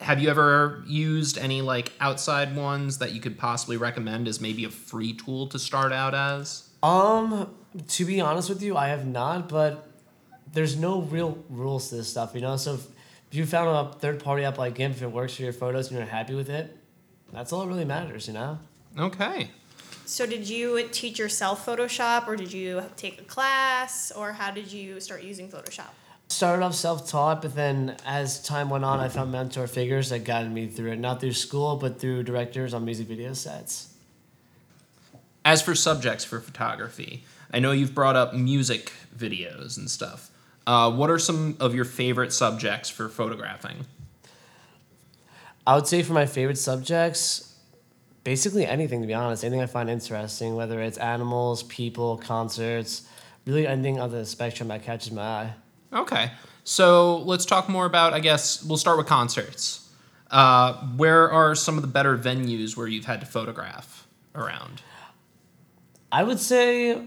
Have 0.00 0.20
you 0.20 0.28
ever 0.28 0.82
used 0.86 1.38
any 1.38 1.62
like 1.62 1.92
outside 2.00 2.54
ones 2.56 2.98
that 2.98 3.12
you 3.12 3.20
could 3.20 3.38
possibly 3.38 3.76
recommend 3.76 4.28
as 4.28 4.40
maybe 4.40 4.64
a 4.64 4.70
free 4.70 5.14
tool 5.14 5.46
to 5.48 5.58
start 5.58 5.92
out 5.92 6.14
as? 6.14 6.68
Um, 6.82 7.54
to 7.88 8.04
be 8.04 8.20
honest 8.20 8.48
with 8.48 8.62
you, 8.62 8.76
I 8.76 8.88
have 8.88 9.06
not, 9.06 9.48
but 9.48 9.91
there's 10.52 10.76
no 10.76 11.02
real 11.02 11.38
rules 11.48 11.88
to 11.88 11.96
this 11.96 12.08
stuff, 12.08 12.34
you 12.34 12.40
know? 12.40 12.56
So 12.56 12.74
if 12.74 12.86
you 13.30 13.46
found 13.46 13.68
a 13.68 13.92
third 13.98 14.22
party 14.22 14.44
app 14.44 14.58
like 14.58 14.74
GIMP, 14.74 14.96
if 14.96 15.02
it 15.02 15.10
works 15.10 15.36
for 15.36 15.42
your 15.42 15.52
photos 15.52 15.88
and 15.88 15.98
you're 15.98 16.06
happy 16.06 16.34
with 16.34 16.50
it, 16.50 16.76
that's 17.32 17.52
all 17.52 17.62
that 17.62 17.68
really 17.68 17.84
matters, 17.84 18.26
you 18.26 18.34
know? 18.34 18.58
Okay. 18.98 19.50
So 20.04 20.26
did 20.26 20.48
you 20.48 20.88
teach 20.92 21.18
yourself 21.18 21.64
Photoshop 21.64 22.26
or 22.28 22.36
did 22.36 22.52
you 22.52 22.82
take 22.96 23.20
a 23.20 23.24
class 23.24 24.12
or 24.12 24.32
how 24.32 24.50
did 24.50 24.70
you 24.70 25.00
start 25.00 25.22
using 25.22 25.48
Photoshop? 25.48 25.88
Started 26.28 26.62
off 26.62 26.74
self 26.74 27.08
taught, 27.08 27.42
but 27.42 27.54
then 27.54 27.96
as 28.04 28.42
time 28.42 28.68
went 28.68 28.84
on, 28.84 29.00
I 29.00 29.08
found 29.08 29.32
mentor 29.32 29.66
figures 29.66 30.10
that 30.10 30.24
guided 30.24 30.52
me 30.52 30.66
through 30.66 30.92
it. 30.92 30.98
Not 30.98 31.20
through 31.20 31.32
school, 31.32 31.76
but 31.76 31.98
through 32.00 32.24
directors 32.24 32.74
on 32.74 32.84
music 32.84 33.06
video 33.06 33.32
sets. 33.32 33.94
As 35.44 35.62
for 35.62 35.74
subjects 35.74 36.24
for 36.24 36.40
photography, 36.40 37.24
I 37.52 37.58
know 37.58 37.72
you've 37.72 37.94
brought 37.94 38.16
up 38.16 38.34
music 38.34 38.92
videos 39.16 39.76
and 39.76 39.90
stuff. 39.90 40.30
Uh, 40.66 40.90
what 40.90 41.10
are 41.10 41.18
some 41.18 41.56
of 41.60 41.74
your 41.74 41.84
favorite 41.84 42.32
subjects 42.32 42.88
for 42.88 43.08
photographing? 43.08 43.86
I 45.66 45.74
would 45.74 45.86
say 45.86 46.02
for 46.02 46.12
my 46.12 46.26
favorite 46.26 46.58
subjects, 46.58 47.54
basically 48.24 48.66
anything 48.66 49.00
to 49.00 49.06
be 49.06 49.14
honest, 49.14 49.44
anything 49.44 49.60
I 49.60 49.66
find 49.66 49.90
interesting, 49.90 50.56
whether 50.56 50.80
it's 50.80 50.98
animals, 50.98 51.62
people, 51.64 52.16
concerts, 52.16 53.08
really 53.46 53.66
anything 53.66 54.00
on 54.00 54.10
the 54.10 54.24
spectrum 54.24 54.68
that 54.68 54.82
catches 54.82 55.12
my 55.12 55.22
eye. 55.22 55.54
Okay. 55.92 56.30
So 56.64 57.18
let's 57.18 57.44
talk 57.44 57.68
more 57.68 57.86
about, 57.86 58.12
I 58.12 58.20
guess, 58.20 58.62
we'll 58.62 58.78
start 58.78 58.98
with 58.98 59.06
concerts. 59.06 59.90
Uh, 60.30 60.74
where 60.96 61.30
are 61.30 61.54
some 61.54 61.76
of 61.76 61.82
the 61.82 61.88
better 61.88 62.16
venues 62.16 62.76
where 62.76 62.86
you've 62.86 63.04
had 63.04 63.20
to 63.20 63.26
photograph 63.26 64.06
around? 64.34 64.80
I 66.10 66.22
would 66.22 66.40
say, 66.40 67.02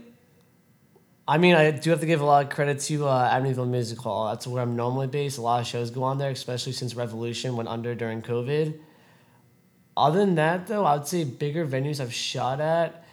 I 1.28 1.40
mean, 1.40 1.56
I 1.56 1.72
do 1.72 1.90
have 1.90 2.02
to 2.02 2.06
give 2.06 2.22
a 2.22 2.26
lot 2.26 2.46
of 2.46 2.52
credit 2.52 2.80
to 2.82 3.08
uh, 3.08 3.34
Amityville 3.34 3.68
Music 3.68 3.98
Hall. 3.98 4.28
That's 4.28 4.46
where 4.46 4.62
I'm 4.62 4.76
normally 4.76 5.08
based. 5.08 5.40
A 5.40 5.42
lot 5.42 5.60
of 5.60 5.66
shows 5.66 5.90
go 5.90 6.04
on 6.04 6.20
there, 6.20 6.30
especially 6.30 6.74
since 6.74 6.94
Revolution 6.94 7.56
went 7.56 7.68
under 7.68 7.96
during 7.96 8.22
COVID. 8.22 8.78
Other 9.98 10.20
than 10.20 10.36
that, 10.36 10.68
though, 10.68 10.86
I 10.86 10.98
would 10.98 11.08
say 11.08 11.24
bigger 11.24 11.66
venues 11.66 12.00
I've 12.00 12.14
shot 12.14 12.62
at 12.62 13.06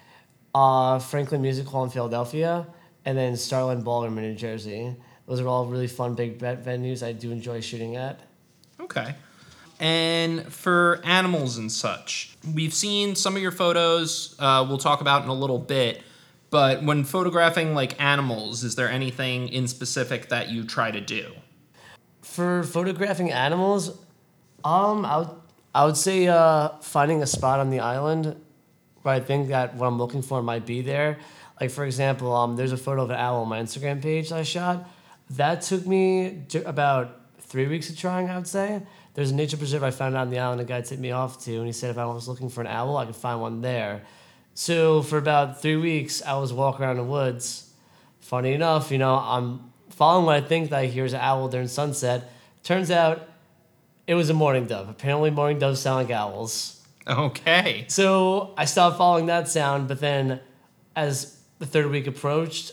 uh, 0.55 0.99
Franklin 0.99 1.41
Music 1.41 1.67
Hall 1.67 1.85
in 1.85 1.91
Philadelphia 1.91 2.67
and 3.05 3.17
then 3.17 3.37
Starland 3.37 3.85
Ballroom 3.85 4.19
in 4.19 4.25
New 4.25 4.35
Jersey. 4.35 4.95
Those 5.27 5.41
are 5.41 5.49
all 5.49 5.67
really 5.67 5.87
fun, 5.87 6.15
big 6.15 6.39
venues 6.39 7.07
I 7.07 7.13
do 7.13 7.31
enjoy 7.31 7.61
shooting 7.61 7.97
at. 7.97 8.21
Okay. 8.81 9.15
And 9.81 10.53
for 10.53 11.01
animals 11.05 11.57
and 11.57 11.73
such, 11.73 12.37
we've 12.55 12.75
seen 12.75 13.15
some 13.17 13.37
of 13.37 13.43
your 13.43 13.53
photos. 13.53 14.37
Uh, 14.39 14.67
we'll 14.69 14.79
talk 14.79 15.01
about 15.01 15.23
in 15.23 15.29
a 15.29 15.35
little 15.35 15.59
bit. 15.59 16.03
But 16.53 16.83
when 16.83 17.05
photographing 17.05 17.75
like 17.75 17.99
animals, 17.99 18.63
is 18.63 18.75
there 18.75 18.91
anything 18.91 19.49
in 19.49 19.67
specific 19.67 20.29
that 20.29 20.51
you 20.51 20.65
try 20.65 20.91
to 20.91 21.01
do? 21.01 21.33
For 22.21 22.63
photographing 22.63 23.33
animals, 23.33 23.99
um, 24.63 25.07
I 25.07 25.17
would, 25.17 25.31
I 25.75 25.87
would 25.87 25.97
say 25.97 26.29
uh, 26.29 26.69
finding 26.83 27.23
a 27.23 27.27
spot 27.27 27.59
on 27.59 27.71
the 27.71 27.81
island 27.81 28.37
where 29.01 29.15
I 29.15 29.21
think 29.21 29.49
that 29.49 29.77
what 29.77 29.87
I'm 29.87 29.97
looking 29.97 30.21
for 30.21 30.43
might 30.43 30.67
be 30.67 30.83
there. 30.83 31.19
Like 31.59 31.71
for 31.71 31.87
example, 31.87 32.37
um, 32.37 32.55
there's 32.55 32.73
a 32.73 32.77
photo 32.77 33.05
of 33.05 33.09
an 33.09 33.17
owl 33.17 33.41
on 33.41 33.49
my 33.49 33.59
Instagram 33.59 34.03
page 34.03 34.29
that 34.29 34.39
I 34.41 34.43
shot. 34.43 34.87
That 35.31 35.63
took 35.63 35.87
me 35.87 36.45
about 36.67 37.19
three 37.41 37.67
weeks 37.67 37.89
of 37.89 37.97
trying, 37.97 38.29
I 38.29 38.37
would 38.37 38.47
say. 38.47 38.83
There's 39.15 39.31
a 39.31 39.35
nature 39.35 39.57
preserve 39.57 39.85
I 39.85 39.91
found 39.91 40.19
on 40.19 40.29
the 40.29 40.39
island 40.39 40.61
a 40.61 40.65
guy 40.65 40.83
tipped 40.83 41.01
me 41.01 41.13
off 41.13 41.43
to, 41.45 41.57
and 41.57 41.67
he 41.67 41.73
said 41.73 41.89
if 41.89 41.97
I 41.97 42.05
was 42.05 42.29
looking 42.29 42.51
for 42.51 42.61
an 42.61 42.67
owl, 42.67 42.99
I 42.99 43.07
could 43.07 43.17
find 43.17 43.41
one 43.41 43.63
there. 43.63 44.03
So 44.55 45.03
for 45.03 45.19
about 45.19 45.61
three 45.63 45.77
weeks, 45.77 46.23
I 46.23 46.37
was 46.37 46.53
walking 46.53 46.85
around 46.85 46.97
the 46.97 47.05
woods. 47.05 47.73
Funny 48.21 48.53
enough, 48.53 48.91
you 48.91 48.99
know, 48.99 49.15
I'm 49.15 49.73
following 49.91 50.27
what 50.27 50.37
I 50.37 50.47
think 50.47 50.71
that 50.71 50.79
I 50.79 50.87
hear 50.87 51.05
is 51.05 51.13
an 51.13 51.21
owl 51.21 51.49
during 51.49 51.69
sunset. 51.69 52.31
Turns 52.63 52.91
out 52.91 53.29
it 54.07 54.15
was 54.15 54.31
a 54.31 54.35
mourning 54.35 54.67
dove. 54.67 54.89
Apparently, 54.89 55.31
mourning 55.31 55.59
doves 55.59 55.81
sound 55.81 56.09
like 56.09 56.17
owls. 56.17 56.81
Okay. 57.07 57.87
So 57.89 58.55
I 58.57 58.65
stopped 58.65 58.99
following 58.99 59.27
that 59.27 59.49
sound, 59.49 59.89
but 59.89 60.01
then 60.01 60.41
as 60.95 61.41
the 61.59 61.67
third 61.67 61.91
week 61.91 62.07
approached, 62.07 62.73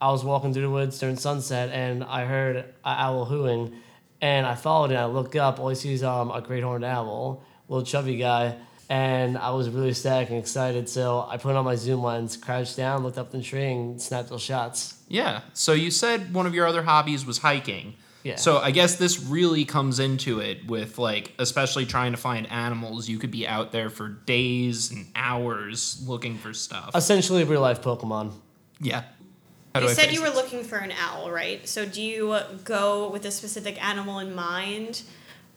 I 0.00 0.10
was 0.10 0.24
walking 0.24 0.52
through 0.52 0.62
the 0.62 0.70
woods 0.70 0.98
during 0.98 1.16
sunset 1.16 1.70
and 1.70 2.02
I 2.04 2.24
heard 2.24 2.56
an 2.56 2.64
owl 2.84 3.26
hooing. 3.26 3.74
And 4.22 4.46
I 4.46 4.54
followed 4.54 4.90
it. 4.90 4.96
I 4.96 5.06
looked 5.06 5.36
up. 5.36 5.58
All 5.58 5.70
I 5.70 5.74
see 5.74 5.94
is 5.94 6.02
um, 6.02 6.30
a 6.30 6.40
great 6.42 6.62
horned 6.62 6.84
owl, 6.84 7.42
little 7.68 7.84
chubby 7.84 8.16
guy. 8.16 8.56
And 8.90 9.38
I 9.38 9.50
was 9.50 9.70
really 9.70 9.90
ecstatic 9.90 10.30
and 10.30 10.38
excited. 10.38 10.88
So 10.88 11.24
I 11.30 11.36
put 11.36 11.54
on 11.54 11.64
my 11.64 11.76
zoom 11.76 12.02
lens, 12.02 12.36
crouched 12.36 12.76
down, 12.76 13.04
looked 13.04 13.18
up 13.18 13.30
the 13.30 13.40
tree, 13.40 13.70
and 13.70 14.02
snapped 14.02 14.28
those 14.30 14.42
shots. 14.42 15.00
Yeah. 15.08 15.42
So 15.54 15.72
you 15.74 15.92
said 15.92 16.34
one 16.34 16.44
of 16.44 16.54
your 16.56 16.66
other 16.66 16.82
hobbies 16.82 17.24
was 17.24 17.38
hiking. 17.38 17.94
Yeah. 18.24 18.34
So 18.36 18.58
I 18.58 18.72
guess 18.72 18.96
this 18.96 19.20
really 19.22 19.64
comes 19.64 20.00
into 20.00 20.40
it 20.40 20.66
with 20.66 20.98
like 20.98 21.32
especially 21.38 21.86
trying 21.86 22.10
to 22.10 22.18
find 22.18 22.50
animals. 22.50 23.08
You 23.08 23.18
could 23.18 23.30
be 23.30 23.46
out 23.46 23.70
there 23.70 23.90
for 23.90 24.08
days 24.08 24.90
and 24.90 25.06
hours 25.14 26.04
looking 26.06 26.36
for 26.36 26.52
stuff. 26.52 26.90
Essentially, 26.94 27.44
real 27.44 27.60
life 27.62 27.80
Pokemon. 27.82 28.32
yeah. 28.80 29.04
How 29.72 29.82
You 29.82 29.88
said 29.90 30.06
phrase 30.06 30.14
you 30.14 30.20
were 30.20 30.26
this? 30.30 30.34
looking 30.36 30.64
for 30.64 30.78
an 30.78 30.92
owl, 31.00 31.30
right? 31.30 31.66
So 31.68 31.86
do 31.86 32.02
you 32.02 32.36
go 32.64 33.08
with 33.08 33.24
a 33.24 33.30
specific 33.30 33.82
animal 33.82 34.18
in 34.18 34.34
mind? 34.34 35.02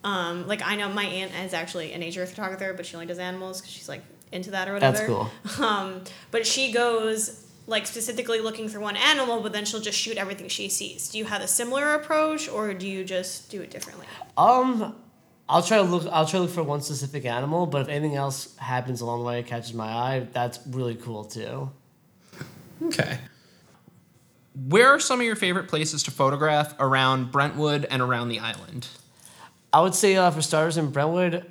Um, 0.04 0.46
like 0.46 0.62
I 0.64 0.76
know 0.76 0.88
my 0.90 1.04
aunt 1.04 1.32
is 1.44 1.54
actually 1.54 1.92
a 1.92 1.98
nature 1.98 2.24
photographer, 2.26 2.74
but 2.74 2.86
she 2.86 2.94
only 2.94 3.06
does 3.06 3.18
animals 3.18 3.60
because 3.60 3.72
she's 3.72 3.88
like 3.88 4.02
into 4.30 4.50
that 4.52 4.68
or 4.68 4.74
whatever. 4.74 4.96
That's 4.96 5.06
cool. 5.06 5.30
Um, 5.66 6.04
but 6.30 6.46
she 6.46 6.72
goes 6.72 7.46
like 7.66 7.86
specifically 7.86 8.40
looking 8.40 8.68
for 8.68 8.78
one 8.80 8.96
animal, 8.96 9.40
but 9.40 9.52
then 9.52 9.64
she'll 9.64 9.80
just 9.80 9.98
shoot 9.98 10.18
everything 10.18 10.48
she 10.48 10.68
sees. 10.68 11.08
Do 11.08 11.18
you 11.18 11.24
have 11.24 11.40
a 11.40 11.48
similar 11.48 11.94
approach, 11.94 12.48
or 12.48 12.74
do 12.74 12.86
you 12.86 13.04
just 13.04 13.50
do 13.50 13.62
it 13.62 13.70
differently? 13.70 14.06
Um, 14.36 14.94
I'll 15.48 15.62
try 15.62 15.78
to 15.78 15.82
look. 15.82 16.06
I'll 16.12 16.26
try 16.26 16.38
to 16.38 16.44
look 16.44 16.50
for 16.50 16.62
one 16.62 16.82
specific 16.82 17.24
animal, 17.24 17.66
but 17.66 17.82
if 17.82 17.88
anything 17.88 18.16
else 18.16 18.56
happens 18.58 19.00
along 19.00 19.20
the 19.20 19.24
way, 19.24 19.40
it 19.40 19.46
catches 19.46 19.72
my 19.72 19.86
eye. 19.86 20.26
That's 20.32 20.60
really 20.66 20.96
cool 20.96 21.24
too. 21.24 21.70
Okay. 22.82 23.18
Where 24.68 24.88
are 24.88 25.00
some 25.00 25.20
of 25.20 25.26
your 25.26 25.36
favorite 25.36 25.68
places 25.68 26.02
to 26.04 26.10
photograph 26.10 26.74
around 26.78 27.32
Brentwood 27.32 27.86
and 27.86 28.02
around 28.02 28.28
the 28.28 28.38
island? 28.38 28.88
I 29.74 29.80
would 29.80 29.96
say 29.96 30.14
uh, 30.14 30.30
for 30.30 30.40
starters 30.40 30.76
in 30.76 30.90
Brentwood, 30.92 31.44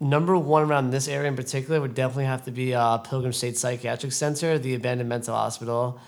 number 0.00 0.36
one 0.36 0.64
around 0.64 0.90
this 0.90 1.06
area 1.06 1.28
in 1.28 1.36
particular 1.36 1.80
would 1.80 1.94
definitely 1.94 2.24
have 2.24 2.44
to 2.46 2.50
be 2.50 2.74
uh, 2.74 2.98
Pilgrim 2.98 3.32
State 3.32 3.56
Psychiatric 3.56 4.10
Center, 4.10 4.58
the 4.58 4.74
abandoned 4.74 5.08
mental 5.08 5.32
hospital. 5.32 6.00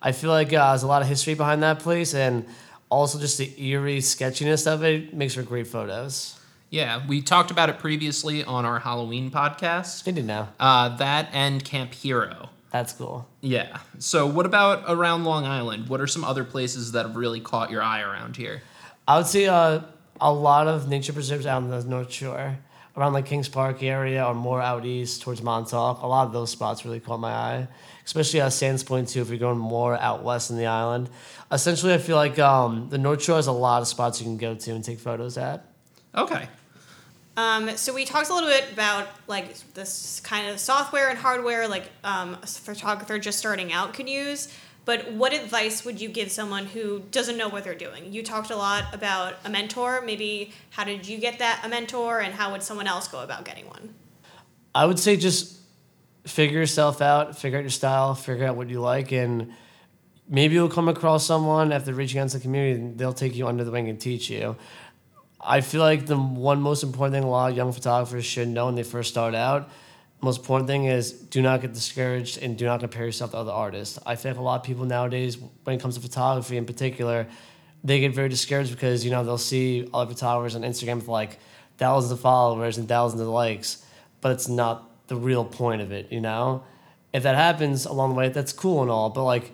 I 0.00 0.12
feel 0.12 0.30
like 0.30 0.54
uh, 0.54 0.70
there's 0.70 0.84
a 0.84 0.86
lot 0.86 1.02
of 1.02 1.08
history 1.08 1.34
behind 1.34 1.62
that 1.62 1.80
place, 1.80 2.14
and 2.14 2.46
also 2.88 3.18
just 3.18 3.36
the 3.36 3.62
eerie 3.62 4.00
sketchiness 4.00 4.66
of 4.66 4.84
it 4.84 5.12
makes 5.12 5.34
for 5.34 5.42
great 5.42 5.66
photos. 5.66 6.40
Yeah, 6.70 7.06
we 7.06 7.20
talked 7.20 7.50
about 7.50 7.68
it 7.68 7.78
previously 7.78 8.42
on 8.42 8.64
our 8.64 8.78
Halloween 8.78 9.30
podcast. 9.30 10.02
They 10.04 10.12
do 10.12 10.22
now. 10.22 10.48
Uh, 10.58 10.96
that 10.96 11.28
and 11.34 11.62
Camp 11.62 11.92
Hero. 11.92 12.48
That's 12.70 12.94
cool. 12.94 13.28
Yeah. 13.42 13.80
So, 13.98 14.26
what 14.26 14.46
about 14.46 14.84
around 14.88 15.24
Long 15.24 15.44
Island? 15.44 15.90
What 15.90 16.00
are 16.00 16.06
some 16.06 16.24
other 16.24 16.42
places 16.42 16.92
that 16.92 17.04
have 17.04 17.16
really 17.16 17.40
caught 17.40 17.70
your 17.70 17.82
eye 17.82 18.00
around 18.00 18.36
here? 18.36 18.62
I 19.06 19.18
would 19.18 19.26
say 19.26 19.46
uh, 19.46 19.80
a 20.20 20.32
lot 20.32 20.66
of 20.66 20.88
nature 20.88 21.12
preserves 21.12 21.46
out 21.46 21.62
on 21.62 21.70
the 21.70 21.82
North 21.84 22.12
Shore, 22.12 22.58
around 22.96 23.12
the 23.12 23.22
Kings 23.22 23.48
Park 23.48 23.82
area, 23.82 24.24
or 24.24 24.34
more 24.34 24.60
out 24.60 24.84
east 24.84 25.22
towards 25.22 25.42
Montauk. 25.42 26.02
A 26.02 26.06
lot 26.06 26.26
of 26.26 26.32
those 26.32 26.50
spots 26.50 26.84
really 26.84 27.00
caught 27.00 27.20
my 27.20 27.32
eye, 27.32 27.68
especially 28.04 28.40
uh, 28.40 28.50
Sands 28.50 28.82
Point 28.82 29.08
too. 29.08 29.20
If 29.20 29.28
you're 29.28 29.38
going 29.38 29.58
more 29.58 29.96
out 29.96 30.22
west 30.22 30.50
in 30.50 30.56
the 30.56 30.66
island, 30.66 31.10
essentially, 31.52 31.92
I 31.92 31.98
feel 31.98 32.16
like 32.16 32.38
um, 32.38 32.88
the 32.88 32.98
North 32.98 33.22
Shore 33.22 33.36
has 33.36 33.46
a 33.46 33.52
lot 33.52 33.82
of 33.82 33.88
spots 33.88 34.20
you 34.20 34.24
can 34.24 34.36
go 34.36 34.54
to 34.54 34.70
and 34.72 34.82
take 34.82 34.98
photos 34.98 35.36
at. 35.36 35.66
Okay. 36.14 36.48
Um, 37.36 37.76
so 37.76 37.92
we 37.92 38.06
talked 38.06 38.30
a 38.30 38.34
little 38.34 38.48
bit 38.48 38.72
about 38.72 39.08
like 39.26 39.54
this 39.74 40.20
kind 40.20 40.48
of 40.48 40.58
software 40.58 41.10
and 41.10 41.18
hardware, 41.18 41.68
like 41.68 41.90
um, 42.02 42.38
a 42.42 42.46
photographer 42.46 43.18
just 43.18 43.38
starting 43.38 43.72
out 43.72 43.92
could 43.92 44.08
use. 44.08 44.48
But 44.86 45.12
what 45.12 45.34
advice 45.34 45.84
would 45.84 46.00
you 46.00 46.08
give 46.08 46.30
someone 46.30 46.66
who 46.66 47.00
doesn't 47.10 47.36
know 47.36 47.48
what 47.48 47.64
they're 47.64 47.74
doing? 47.74 48.12
You 48.12 48.22
talked 48.22 48.50
a 48.50 48.56
lot 48.56 48.94
about 48.94 49.34
a 49.44 49.50
mentor. 49.50 50.00
Maybe 50.00 50.52
how 50.70 50.84
did 50.84 51.06
you 51.08 51.18
get 51.18 51.40
that 51.40 51.60
a 51.64 51.68
mentor, 51.68 52.20
and 52.20 52.32
how 52.32 52.52
would 52.52 52.62
someone 52.62 52.86
else 52.86 53.08
go 53.08 53.20
about 53.20 53.44
getting 53.44 53.66
one? 53.66 53.94
I 54.74 54.86
would 54.86 55.00
say 55.00 55.16
just 55.16 55.58
figure 56.24 56.60
yourself 56.60 57.02
out, 57.02 57.36
figure 57.36 57.58
out 57.58 57.62
your 57.62 57.70
style, 57.70 58.14
figure 58.14 58.46
out 58.46 58.56
what 58.56 58.68
you 58.68 58.80
like, 58.80 59.10
and 59.10 59.52
maybe 60.28 60.54
you'll 60.54 60.68
come 60.68 60.88
across 60.88 61.26
someone 61.26 61.72
after 61.72 61.92
reaching 61.92 62.20
out 62.20 62.28
to 62.28 62.38
the 62.38 62.42
community 62.42 62.80
and 62.80 62.98
they'll 62.98 63.12
take 63.12 63.34
you 63.34 63.48
under 63.48 63.64
the 63.64 63.72
wing 63.72 63.88
and 63.88 64.00
teach 64.00 64.30
you. 64.30 64.56
I 65.40 65.62
feel 65.62 65.80
like 65.80 66.06
the 66.06 66.16
one 66.16 66.60
most 66.60 66.82
important 66.82 67.14
thing 67.14 67.24
a 67.24 67.28
lot 67.28 67.50
of 67.50 67.56
young 67.56 67.72
photographers 67.72 68.24
should 68.24 68.48
know 68.48 68.66
when 68.66 68.76
they 68.76 68.82
first 68.82 69.10
start 69.10 69.34
out 69.34 69.68
most 70.20 70.40
important 70.40 70.68
thing 70.68 70.84
is 70.84 71.12
do 71.12 71.42
not 71.42 71.60
get 71.60 71.72
discouraged 71.72 72.42
and 72.42 72.56
do 72.56 72.64
not 72.64 72.80
compare 72.80 73.04
yourself 73.04 73.32
to 73.32 73.36
other 73.36 73.52
artists. 73.52 73.98
I 74.06 74.16
feel 74.16 74.32
like 74.32 74.38
a 74.38 74.42
lot 74.42 74.60
of 74.60 74.66
people 74.66 74.84
nowadays, 74.84 75.36
when 75.64 75.76
it 75.76 75.82
comes 75.82 75.94
to 75.96 76.00
photography 76.00 76.56
in 76.56 76.64
particular, 76.64 77.26
they 77.84 78.00
get 78.00 78.14
very 78.14 78.28
discouraged 78.28 78.70
because 78.70 79.04
you 79.04 79.10
know 79.10 79.22
they'll 79.24 79.38
see 79.38 79.88
other 79.92 80.12
photographers 80.12 80.56
on 80.56 80.62
Instagram 80.62 80.96
with 80.96 81.08
like 81.08 81.38
thousands 81.78 82.12
of 82.12 82.20
followers 82.20 82.78
and 82.78 82.88
thousands 82.88 83.20
of 83.20 83.28
likes, 83.28 83.84
but 84.20 84.32
it's 84.32 84.48
not 84.48 85.06
the 85.08 85.16
real 85.16 85.44
point 85.44 85.82
of 85.82 85.92
it. 85.92 86.10
You 86.10 86.20
know, 86.20 86.64
if 87.12 87.22
that 87.22 87.36
happens 87.36 87.84
along 87.84 88.10
the 88.10 88.16
way, 88.16 88.28
that's 88.30 88.52
cool 88.52 88.82
and 88.82 88.90
all, 88.90 89.10
but 89.10 89.24
like 89.24 89.52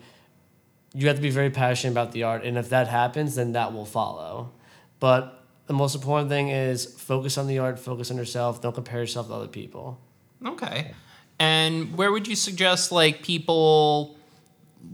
you 0.93 1.07
have 1.07 1.17
to 1.17 1.21
be 1.21 1.29
very 1.29 1.49
passionate 1.49 1.91
about 1.91 2.11
the 2.13 2.23
art, 2.23 2.43
and 2.43 2.57
if 2.57 2.69
that 2.69 2.87
happens, 2.87 3.35
then 3.35 3.51
that 3.51 3.73
will 3.73 3.85
follow. 3.85 4.53
But 4.99 5.43
the 5.67 5.73
most 5.73 5.95
important 5.95 6.29
thing 6.29 6.49
is 6.49 6.85
focus 6.85 7.37
on 7.37 7.47
the 7.47 7.59
art, 7.59 7.79
focus 7.79 8.11
on 8.11 8.17
yourself. 8.17 8.61
Don't 8.61 8.73
compare 8.73 9.01
yourself 9.01 9.27
to 9.27 9.33
other 9.33 9.47
people. 9.47 9.99
Okay. 10.45 10.91
And 11.39 11.97
where 11.97 12.11
would 12.11 12.27
you 12.27 12.35
suggest 12.35 12.91
like 12.91 13.21
people 13.23 14.17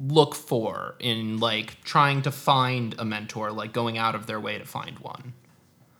look 0.08 0.36
for 0.36 0.96
in 1.00 1.40
like 1.40 1.84
trying 1.84 2.22
to 2.24 2.32
find 2.32 2.96
a 2.98 3.06
mentor, 3.06 3.52
like 3.52 3.74
going 3.74 3.98
out 3.98 4.16
of 4.16 4.28
their 4.28 4.40
way 4.40 4.58
to 4.58 4.66
find 4.66 5.00
one? 5.00 5.34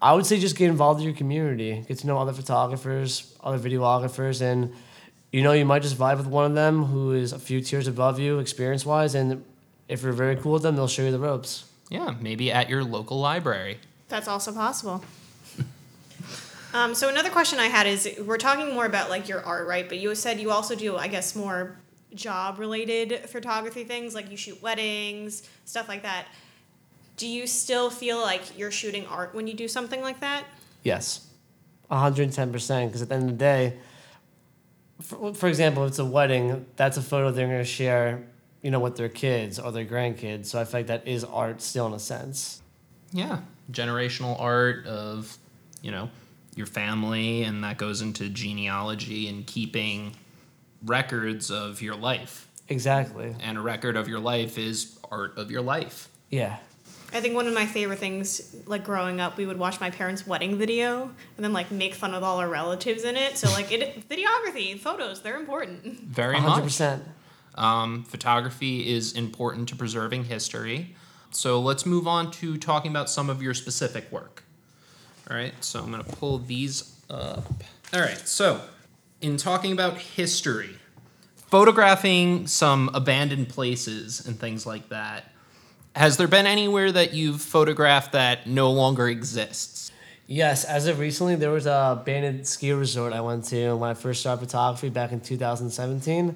I 0.02 0.14
would 0.14 0.26
say 0.26 0.40
just 0.40 0.56
get 0.56 0.70
involved 0.70 1.02
in 1.02 1.06
your 1.06 1.16
community, 1.16 1.84
get 1.88 1.98
to 2.00 2.08
know 2.08 2.18
other 2.18 2.32
photographers, 2.32 3.36
other 3.44 3.60
videographers, 3.60 4.42
and 4.42 4.74
you 5.32 5.44
know 5.44 5.52
you 5.52 5.66
might 5.66 5.82
just 5.82 5.98
vibe 5.98 6.18
with 6.18 6.28
one 6.28 6.46
of 6.46 6.56
them 6.56 6.86
who 6.86 7.12
is 7.12 7.34
a 7.34 7.40
few 7.40 7.60
tiers 7.60 7.88
above 7.88 8.18
you 8.18 8.40
experience 8.40 8.86
wise, 8.86 9.14
and 9.14 9.44
if 9.90 10.02
you're 10.02 10.14
very 10.14 10.38
cool 10.38 10.54
with 10.54 10.64
them, 10.64 10.76
they'll 10.76 10.88
show 10.88 11.04
you 11.04 11.12
the 11.12 11.20
ropes. 11.20 11.66
Yeah, 11.90 12.16
maybe 12.22 12.52
at 12.52 12.70
your 12.70 12.84
local 12.84 13.20
library. 13.20 13.80
That's 14.08 14.28
also 14.28 14.54
possible. 14.54 15.04
Um, 16.74 16.94
so 16.94 17.10
another 17.10 17.30
question 17.30 17.60
I 17.60 17.68
had 17.68 17.88
is 17.88 18.10
we're 18.26 18.38
talking 18.38 18.74
more 18.74 18.86
about 18.86 19.10
like 19.10 19.28
your 19.28 19.44
art, 19.44 19.68
right? 19.68 19.88
But 19.88 19.98
you 20.00 20.14
said 20.16 20.40
you 20.40 20.52
also 20.52 20.76
do, 20.76 20.98
I 20.98 21.08
guess, 21.08 21.36
more 21.36 21.78
job 22.14 22.60
related 22.60 23.30
photography 23.30 23.84
things, 23.84 24.16
like 24.16 24.32
you 24.32 24.38
shoot 24.38 24.62
weddings, 24.62 25.48
stuff 25.66 25.88
like 25.88 26.04
that. 26.04 26.28
Do 27.18 27.28
you 27.28 27.48
still 27.48 27.90
feel 27.90 28.20
like 28.20 28.58
you're 28.58 28.72
shooting 28.72 29.06
art 29.08 29.36
when 29.36 29.48
you 29.48 29.54
do 29.54 29.68
something 29.68 30.02
like 30.02 30.20
that? 30.22 30.46
Yes, 30.84 31.28
110%. 31.92 32.86
Because 32.88 33.02
at 33.02 33.10
the 33.10 33.16
end 33.16 33.24
of 33.24 33.30
the 33.30 33.36
day, 33.36 33.78
for, 35.02 35.34
for 35.34 35.48
example, 35.48 35.84
if 35.84 35.90
it's 35.90 36.00
a 36.00 36.06
wedding, 36.06 36.66
that's 36.76 36.98
a 36.98 37.02
photo 37.02 37.32
they're 37.32 37.48
going 37.48 37.60
to 37.60 37.66
share, 37.66 38.24
you 38.62 38.72
know, 38.72 38.80
with 38.80 38.96
their 38.96 39.10
kids 39.10 39.60
or 39.60 39.72
their 39.72 39.86
grandkids. 39.86 40.48
So 40.48 40.60
I 40.62 40.66
feel 40.66 40.80
like 40.80 40.88
that 40.88 41.08
is 41.08 41.24
art 41.24 41.62
still 41.62 41.88
in 41.88 41.94
a 41.94 42.00
sense. 42.00 42.62
Yeah, 43.12 43.40
generational 43.72 44.40
art 44.40 44.86
of, 44.86 45.38
you 45.82 45.92
know, 45.92 46.10
your 46.56 46.68
family, 46.68 47.44
and 47.44 47.64
that 47.64 47.78
goes 47.78 48.02
into 48.02 48.30
genealogy 48.30 49.28
and 49.28 49.46
keeping 49.46 50.16
records 50.84 51.52
of 51.52 51.82
your 51.82 51.96
life. 51.96 52.48
Exactly. 52.68 53.36
And 53.42 53.58
a 53.58 53.62
record 53.62 53.96
of 53.96 54.08
your 54.08 54.20
life 54.20 54.58
is 54.58 55.00
art 55.12 55.38
of 55.38 55.52
your 55.52 55.62
life. 55.62 56.08
Yeah. 56.30 56.58
I 57.12 57.22
think 57.22 57.34
one 57.34 57.48
of 57.48 57.54
my 57.56 57.66
favorite 57.66 57.98
things, 57.98 58.56
like 58.68 58.84
growing 58.84 59.20
up, 59.20 59.36
we 59.36 59.48
would 59.48 59.58
watch 59.58 59.80
my 59.80 59.90
parents' 59.90 60.28
wedding 60.28 60.58
video 60.58 61.04
and 61.04 61.44
then 61.44 61.54
like 61.54 61.72
make 61.72 61.96
fun 61.96 62.14
of 62.14 62.22
all 62.22 62.38
our 62.38 62.48
relatives 62.48 63.04
in 63.04 63.18
it. 63.18 63.36
So 63.38 63.50
like 63.50 63.72
it, 63.72 64.08
videography, 64.08 64.80
photos, 64.80 65.22
they're 65.22 65.40
important. 65.40 66.02
Very 66.04 66.36
100%. 66.36 66.44
much. 67.00 67.02
Um, 67.56 68.04
photography 68.04 68.88
is 68.94 69.14
important 69.14 69.70
to 69.70 69.76
preserving 69.76 70.26
history. 70.26 70.96
So 71.32 71.60
let's 71.60 71.86
move 71.86 72.08
on 72.08 72.32
to 72.34 72.58
talking 72.58 72.92
about 72.92 73.10
some 73.10 73.30
of 73.30 73.42
your 73.42 73.56
specific 73.56 74.12
work. 74.12 74.44
All 75.30 75.36
right, 75.36 75.54
so 75.64 75.80
I'm 75.80 75.92
going 75.92 76.04
to 76.04 76.16
pull 76.16 76.40
these 76.40 76.96
up. 77.08 77.46
All 77.94 78.00
right, 78.00 78.28
so 78.28 78.62
in 79.22 79.38
talking 79.38 79.72
about 79.72 80.00
history, 80.00 80.78
photographing 81.36 82.48
some 82.48 82.90
abandoned 82.96 83.50
places 83.50 84.26
and 84.26 84.40
things 84.40 84.66
like 84.66 84.90
that, 84.90 85.32
has 85.96 86.18
there 86.18 86.28
been 86.28 86.48
anywhere 86.48 86.92
that 86.92 87.14
you've 87.14 87.42
photographed 87.42 88.14
that 88.14 88.48
no 88.48 88.72
longer 88.72 89.08
exists? 89.08 89.92
Yes, 90.26 90.64
as 90.64 90.88
of 90.88 90.98
recently, 90.98 91.36
there 91.36 91.52
was 91.52 91.68
a 91.68 91.98
abandoned 92.00 92.48
ski 92.48 92.72
resort 92.72 93.14
I 93.14 93.22
went 93.22 93.46
to 93.46 93.74
when 93.76 93.92
I 93.92 93.94
first 93.94 94.22
started 94.22 94.46
photography 94.46 94.90
back 94.90 95.12
in 95.12 95.20
2017, 95.22 96.36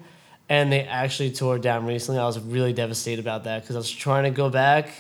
and 0.50 0.72
they 0.72 0.84
actually 0.84 1.32
tore 1.32 1.58
down 1.58 1.88
recently. 1.88 2.20
I 2.20 2.26
was 2.26 2.40
really 2.40 2.74
devastated 2.74 3.22
about 3.22 3.46
that 3.46 3.62
because 3.62 3.76
I 3.76 3.80
was 3.80 3.92
trying 3.92 4.26
to 4.26 4.32
go 4.32 4.52
back 4.52 4.92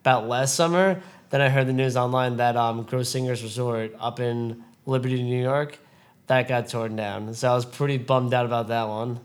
about 0.00 0.28
last 0.28 0.54
summer. 0.54 1.02
Then 1.30 1.40
I 1.40 1.48
heard 1.48 1.66
the 1.66 1.72
news 1.72 1.96
online 1.96 2.38
that 2.38 2.56
um, 2.56 2.84
Grossinger's 2.84 3.42
Resort 3.42 3.94
up 3.98 4.20
in 4.20 4.64
Liberty, 4.86 5.22
New 5.22 5.42
York, 5.42 5.78
that 6.26 6.48
got 6.48 6.68
torn 6.68 6.96
down. 6.96 7.34
So 7.34 7.50
I 7.50 7.54
was 7.54 7.64
pretty 7.64 7.98
bummed 7.98 8.32
out 8.32 8.46
about 8.46 8.68
that 8.68 8.88
one. 8.88 9.20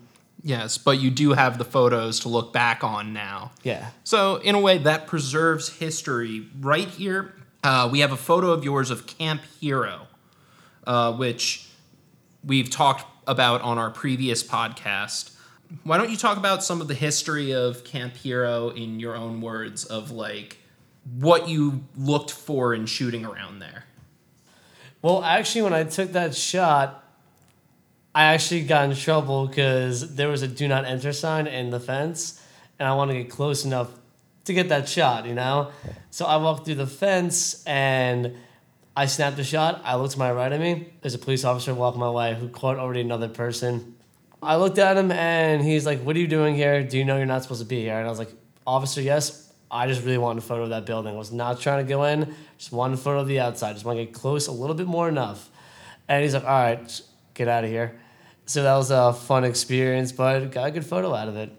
Yes, 0.46 0.78
but 0.78 1.00
you 1.00 1.10
do 1.10 1.32
have 1.32 1.58
the 1.58 1.64
photos 1.64 2.20
to 2.22 2.30
look 2.30 2.52
back 2.52 2.84
on 2.84 3.14
now. 3.14 3.52
Yeah. 3.64 3.92
So, 4.04 4.38
in 4.38 4.56
a 4.56 4.60
way, 4.60 4.78
that 4.80 5.08
preserves 5.08 5.70
history. 5.70 6.48
Right 6.60 6.90
here, 6.90 7.34
uh, 7.64 7.88
we 7.90 8.00
have 8.00 8.12
a 8.12 8.18
photo 8.18 8.52
of 8.52 8.66
yours 8.66 8.92
of 8.92 9.08
Camp 9.08 9.42
Hero, 9.62 10.08
uh, 10.86 11.14
which 11.14 11.70
we've 12.44 12.70
talked 12.70 13.06
about 13.26 13.62
on 13.62 13.78
our 13.78 13.90
previous 13.90 14.44
podcast. 14.44 15.32
Why 15.86 15.98
don't 15.98 16.10
you 16.10 16.18
talk 16.18 16.38
about 16.38 16.62
some 16.62 16.82
of 16.82 16.90
the 16.90 16.94
history 16.94 17.54
of 17.54 17.86
Camp 17.86 18.18
Hero 18.18 18.70
in 18.70 19.00
your 19.00 19.16
own 19.16 19.40
words 19.40 19.86
of 19.86 20.12
like 20.12 20.58
what 21.20 21.48
you 21.48 21.84
looked 21.98 22.32
for 22.32 22.74
in 22.74 22.86
shooting 22.86 23.26
around 23.26 23.60
there? 23.60 23.86
Well, 25.02 25.24
actually, 25.24 25.64
when 25.64 25.74
I 25.74 25.84
took 25.84 26.14
that 26.14 26.36
shot, 26.36 27.04
I 28.16 28.26
actually 28.26 28.64
got 28.64 28.90
in 28.90 28.96
trouble 28.96 29.48
because 29.48 30.16
there 30.16 30.30
was 30.30 30.42
a 30.44 30.48
do 30.48 30.68
not 30.68 30.86
enter 30.86 31.12
sign 31.12 31.48
in 31.48 31.72
the 31.72 31.80
fence, 31.80 32.42
and 32.80 32.88
I 32.88 32.96
wanted 32.96 33.14
to 33.14 33.24
get 33.24 33.32
close 33.32 33.66
enough 33.66 33.90
to 34.46 34.54
get 34.54 34.70
that 34.70 34.88
shot, 34.88 35.26
you 35.26 35.34
know? 35.34 35.72
So 36.10 36.26
I 36.26 36.38
walked 36.38 36.66
through 36.66 36.76
the 36.76 36.88
fence 36.88 37.64
and 37.66 38.36
I 38.96 39.06
snapped 39.06 39.38
the 39.38 39.44
shot. 39.44 39.82
I 39.84 39.96
looked 39.96 40.14
to 40.14 40.20
my 40.20 40.32
right 40.32 40.52
of 40.52 40.60
me. 40.60 40.94
There's 41.02 41.14
a 41.14 41.20
police 41.20 41.44
officer 41.44 41.74
walking 41.74 42.00
my 42.00 42.10
way 42.10 42.36
who 42.36 42.50
caught 42.50 42.78
already 42.78 43.02
another 43.02 43.30
person. 43.30 43.96
I 44.42 44.58
looked 44.58 44.78
at 44.78 44.98
him 44.98 45.12
and 45.12 45.64
he's 45.64 45.86
like, 45.86 46.02
What 46.02 46.16
are 46.16 46.20
you 46.20 46.28
doing 46.28 46.56
here? 46.56 46.84
Do 46.84 46.98
you 46.98 47.06
know 47.06 47.18
you're 47.18 47.26
not 47.26 47.44
supposed 47.44 47.62
to 47.62 47.68
be 47.68 47.82
here? 47.82 47.98
And 47.98 48.06
I 48.06 48.10
was 48.10 48.20
like, 48.20 48.34
Officer, 48.68 49.02
yes. 49.02 49.43
I 49.74 49.88
just 49.88 50.04
really 50.04 50.20
wanted 50.20 50.44
a 50.44 50.46
photo 50.46 50.64
of 50.64 50.70
that 50.70 50.86
building. 50.86 51.16
I 51.16 51.18
was 51.18 51.32
not 51.32 51.60
trying 51.60 51.84
to 51.84 51.90
go 51.90 52.04
in, 52.04 52.36
just 52.58 52.72
wanted 52.72 52.94
a 52.94 53.02
photo 53.02 53.22
of 53.22 53.28
the 53.28 53.40
outside. 53.40 53.74
Just 53.74 53.86
want 53.86 53.98
to 53.98 54.06
get 54.06 54.14
close 54.14 54.48
a 54.48 54.52
little 54.52 54.76
bit 54.76 54.88
more 54.88 55.10
enough. 55.10 55.50
And 56.08 56.24
he's 56.24 56.34
like, 56.34 56.44
All 56.44 56.50
right, 56.50 57.02
get 57.34 57.48
out 57.48 57.64
of 57.64 57.70
here. 57.70 58.00
So 58.46 58.62
that 58.64 58.76
was 58.76 58.92
a 58.92 59.14
fun 59.14 59.44
experience, 59.46 60.12
but 60.12 60.52
got 60.52 60.68
a 60.68 60.72
good 60.72 60.86
photo 60.86 61.16
out 61.16 61.28
of 61.28 61.38
it. 61.38 61.52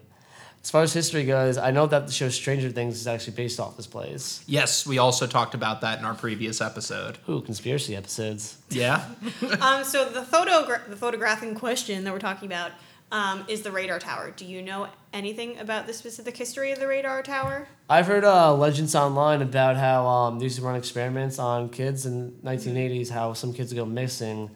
As 0.63 0.71
far 0.71 0.83
as 0.83 0.95
history 0.95 1.25
goes, 1.25 1.59
I 1.59 1.73
know 1.73 1.87
that 1.87 2.07
the 2.07 2.13
show 2.13 2.31
Stranger 2.31 2.71
Things 2.71 2.99
is 2.99 3.07
actually 3.07 3.35
based 3.35 3.61
off 3.61 3.77
this 3.77 3.87
place. 3.87 4.43
Yes, 4.47 4.87
we 4.87 4.97
also 4.97 5.27
talked 5.27 5.55
about 5.55 5.83
that 5.83 5.99
in 5.99 6.07
our 6.07 6.15
previous 6.15 6.63
episode. 6.63 7.19
Ooh, 7.29 7.43
conspiracy 7.43 7.95
episodes. 7.95 8.57
Yeah? 8.71 9.05
um, 9.61 9.85
so 9.85 10.09
the 10.09 10.23
photo, 10.23 10.67
the 10.89 10.97
photographing 10.97 11.55
question 11.55 12.05
that 12.05 12.13
we're 12.15 12.19
talking 12.19 12.47
about 12.47 12.71
um, 13.13 13.45
is 13.49 13.63
the 13.63 13.71
radar 13.71 13.99
tower. 13.99 14.33
Do 14.37 14.45
you 14.45 14.63
know 14.63 14.89
anything 15.13 15.59
about 15.59 15.87
the 15.87 15.93
specific 15.93 16.37
history 16.37 16.73
of 16.73 16.81
the 16.81 16.87
radar 16.87 17.23
tower? 17.23 17.69
I've 17.89 18.07
heard 18.07 18.25
uh, 18.25 18.55
legends 18.55 18.95
online 18.95 19.43
about 19.43 19.77
how 19.77 20.07
um, 20.07 20.39
they 20.39 20.45
used 20.45 20.57
to 20.57 20.63
run 20.63 20.77
experiments 20.77 21.39
on 21.39 21.69
kids 21.69 22.07
in 22.07 22.33
1980s, 22.45 23.11
how 23.11 23.33
some 23.33 23.53
kids 23.53 23.73
go 23.73 23.85
missing, 23.85 24.51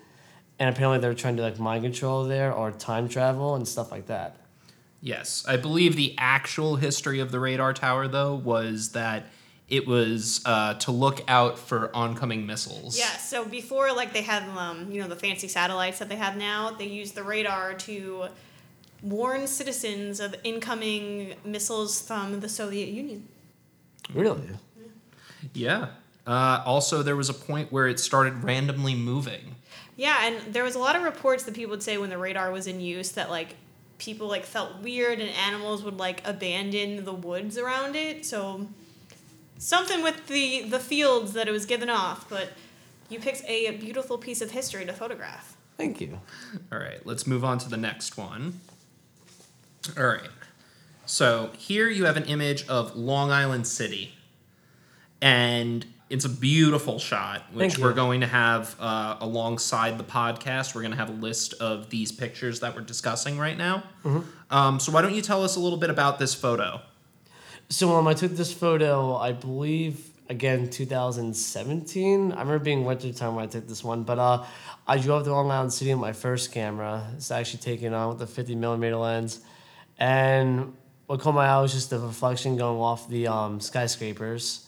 and 0.58 0.74
apparently 0.74 0.98
they 0.98 1.08
were 1.08 1.14
trying 1.14 1.36
to 1.36 1.42
like 1.42 1.58
mind 1.58 1.84
control 1.84 2.24
there 2.24 2.52
or 2.52 2.72
time 2.72 3.08
travel 3.08 3.54
and 3.54 3.66
stuff 3.66 3.92
like 3.92 4.06
that. 4.06 4.36
Yes, 5.00 5.44
I 5.46 5.56
believe 5.56 5.94
the 5.94 6.14
actual 6.18 6.76
history 6.76 7.20
of 7.20 7.30
the 7.30 7.38
radar 7.38 7.72
tower, 7.72 8.08
though, 8.08 8.34
was 8.34 8.90
that 8.92 9.26
it 9.68 9.86
was 9.86 10.40
uh, 10.46 10.74
to 10.74 10.90
look 10.90 11.20
out 11.28 11.58
for 11.58 11.94
oncoming 11.94 12.46
missiles. 12.46 12.98
Yeah. 12.98 13.16
So 13.18 13.44
before, 13.44 13.92
like 13.92 14.12
they 14.12 14.22
had, 14.22 14.42
um, 14.56 14.90
you 14.90 15.00
know, 15.00 15.08
the 15.08 15.16
fancy 15.16 15.48
satellites 15.48 15.98
that 15.98 16.08
they 16.08 16.16
have 16.16 16.36
now, 16.36 16.70
they 16.70 16.86
used 16.86 17.14
the 17.14 17.22
radar 17.22 17.74
to 17.74 18.28
warn 19.02 19.46
citizens 19.46 20.20
of 20.20 20.34
incoming 20.42 21.34
missiles 21.44 22.00
from 22.00 22.40
the 22.40 22.48
Soviet 22.48 22.88
Union. 22.88 23.28
Really? 24.14 24.48
Yeah. 25.52 25.88
Uh, 26.26 26.62
also, 26.64 27.02
there 27.02 27.16
was 27.16 27.28
a 27.28 27.34
point 27.34 27.72
where 27.72 27.86
it 27.86 28.00
started 28.00 28.42
randomly 28.42 28.94
moving. 28.94 29.54
Yeah, 29.96 30.16
and 30.22 30.54
there 30.54 30.62
was 30.62 30.74
a 30.74 30.78
lot 30.78 30.94
of 30.94 31.02
reports 31.02 31.44
that 31.44 31.54
people 31.54 31.70
would 31.70 31.82
say 31.82 31.98
when 31.98 32.10
the 32.10 32.18
radar 32.18 32.52
was 32.52 32.66
in 32.66 32.80
use 32.80 33.12
that 33.12 33.30
like 33.30 33.56
people 33.98 34.28
like 34.28 34.44
felt 34.44 34.80
weird 34.80 35.20
and 35.20 35.28
animals 35.30 35.82
would 35.82 35.98
like 35.98 36.26
abandon 36.26 37.04
the 37.04 37.12
woods 37.12 37.58
around 37.58 37.96
it. 37.96 38.24
So 38.24 38.68
something 39.58 40.02
with 40.02 40.26
the 40.28 40.62
the 40.62 40.78
fields 40.78 41.32
that 41.34 41.48
it 41.48 41.52
was 41.52 41.66
given 41.66 41.90
off, 41.90 42.28
but 42.28 42.50
you 43.08 43.18
picked 43.18 43.42
a 43.46 43.72
beautiful 43.72 44.16
piece 44.18 44.40
of 44.40 44.50
history 44.52 44.84
to 44.86 44.92
photograph. 44.92 45.56
Thank 45.76 46.00
you. 46.00 46.20
All 46.72 46.78
right, 46.78 47.04
let's 47.06 47.26
move 47.26 47.44
on 47.44 47.58
to 47.58 47.68
the 47.68 47.76
next 47.76 48.16
one. 48.16 48.60
All 49.96 50.06
right. 50.06 50.28
So 51.06 51.50
here 51.56 51.88
you 51.88 52.04
have 52.04 52.16
an 52.16 52.24
image 52.24 52.66
of 52.68 52.94
Long 52.96 53.30
Island 53.30 53.66
City. 53.66 54.12
And 55.22 55.86
It's 56.10 56.24
a 56.24 56.28
beautiful 56.28 56.98
shot, 56.98 57.42
which 57.52 57.78
we're 57.78 57.92
going 57.92 58.20
to 58.22 58.26
have 58.26 58.74
uh, 58.80 59.16
alongside 59.20 59.98
the 59.98 60.04
podcast. 60.04 60.74
We're 60.74 60.80
going 60.82 60.92
to 60.92 60.96
have 60.96 61.10
a 61.10 61.20
list 61.20 61.54
of 61.60 61.90
these 61.90 62.12
pictures 62.12 62.60
that 62.60 62.74
we're 62.74 62.80
discussing 62.82 63.38
right 63.38 63.56
now. 63.56 63.82
Mm-hmm. 64.04 64.20
Um, 64.54 64.80
so, 64.80 64.90
why 64.90 65.02
don't 65.02 65.14
you 65.14 65.20
tell 65.22 65.44
us 65.44 65.56
a 65.56 65.60
little 65.60 65.76
bit 65.78 65.90
about 65.90 66.18
this 66.18 66.34
photo? 66.34 66.80
So 67.70 67.94
um, 67.96 68.08
I 68.08 68.14
took 68.14 68.32
this 68.32 68.50
photo, 68.50 69.16
I 69.16 69.32
believe, 69.32 70.10
again, 70.30 70.70
2017. 70.70 72.32
I 72.32 72.40
remember 72.40 72.58
being 72.58 72.86
wintertime 72.86 73.34
when 73.34 73.44
I 73.44 73.46
took 73.46 73.68
this 73.68 73.84
one, 73.84 74.04
but 74.04 74.18
uh, 74.18 74.44
I 74.86 74.96
drove 74.96 75.24
to 75.24 75.32
Long 75.32 75.50
Island 75.50 75.74
City 75.74 75.92
with 75.92 76.00
my 76.00 76.14
first 76.14 76.50
camera. 76.50 77.06
It's 77.14 77.30
actually 77.30 77.60
taken 77.60 77.92
on 77.92 78.08
with 78.08 78.22
a 78.22 78.26
50 78.26 78.54
millimeter 78.54 78.96
lens, 78.96 79.40
and 79.98 80.74
what 81.06 81.20
caught 81.20 81.34
my 81.34 81.46
eye 81.46 81.60
was 81.60 81.74
just 81.74 81.90
the 81.90 81.98
reflection 81.98 82.56
going 82.56 82.78
off 82.78 83.06
the 83.06 83.26
um, 83.26 83.60
skyscrapers. 83.60 84.66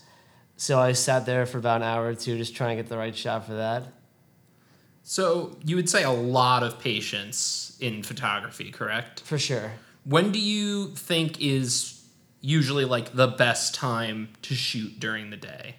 So 0.58 0.78
I 0.78 0.92
sat 0.92 1.24
there 1.24 1.46
for 1.46 1.56
about 1.56 1.76
an 1.76 1.84
hour 1.84 2.08
or 2.08 2.14
two, 2.14 2.36
just 2.36 2.54
trying 2.54 2.76
to 2.76 2.82
get 2.82 2.90
the 2.90 2.98
right 2.98 3.16
shot 3.16 3.46
for 3.46 3.54
that. 3.54 3.84
So, 5.02 5.56
you 5.64 5.76
would 5.76 5.88
say 5.88 6.02
a 6.02 6.10
lot 6.10 6.62
of 6.62 6.78
patience 6.78 7.78
in 7.80 8.02
photography, 8.02 8.70
correct? 8.70 9.20
For 9.20 9.38
sure. 9.38 9.72
When 10.04 10.30
do 10.30 10.38
you 10.38 10.88
think 10.88 11.40
is 11.40 11.99
usually 12.40 12.85
like 12.85 13.12
the 13.12 13.29
best 13.29 13.74
time 13.74 14.31
to 14.42 14.55
shoot 14.55 14.98
during 14.98 15.31
the 15.31 15.37
day? 15.37 15.76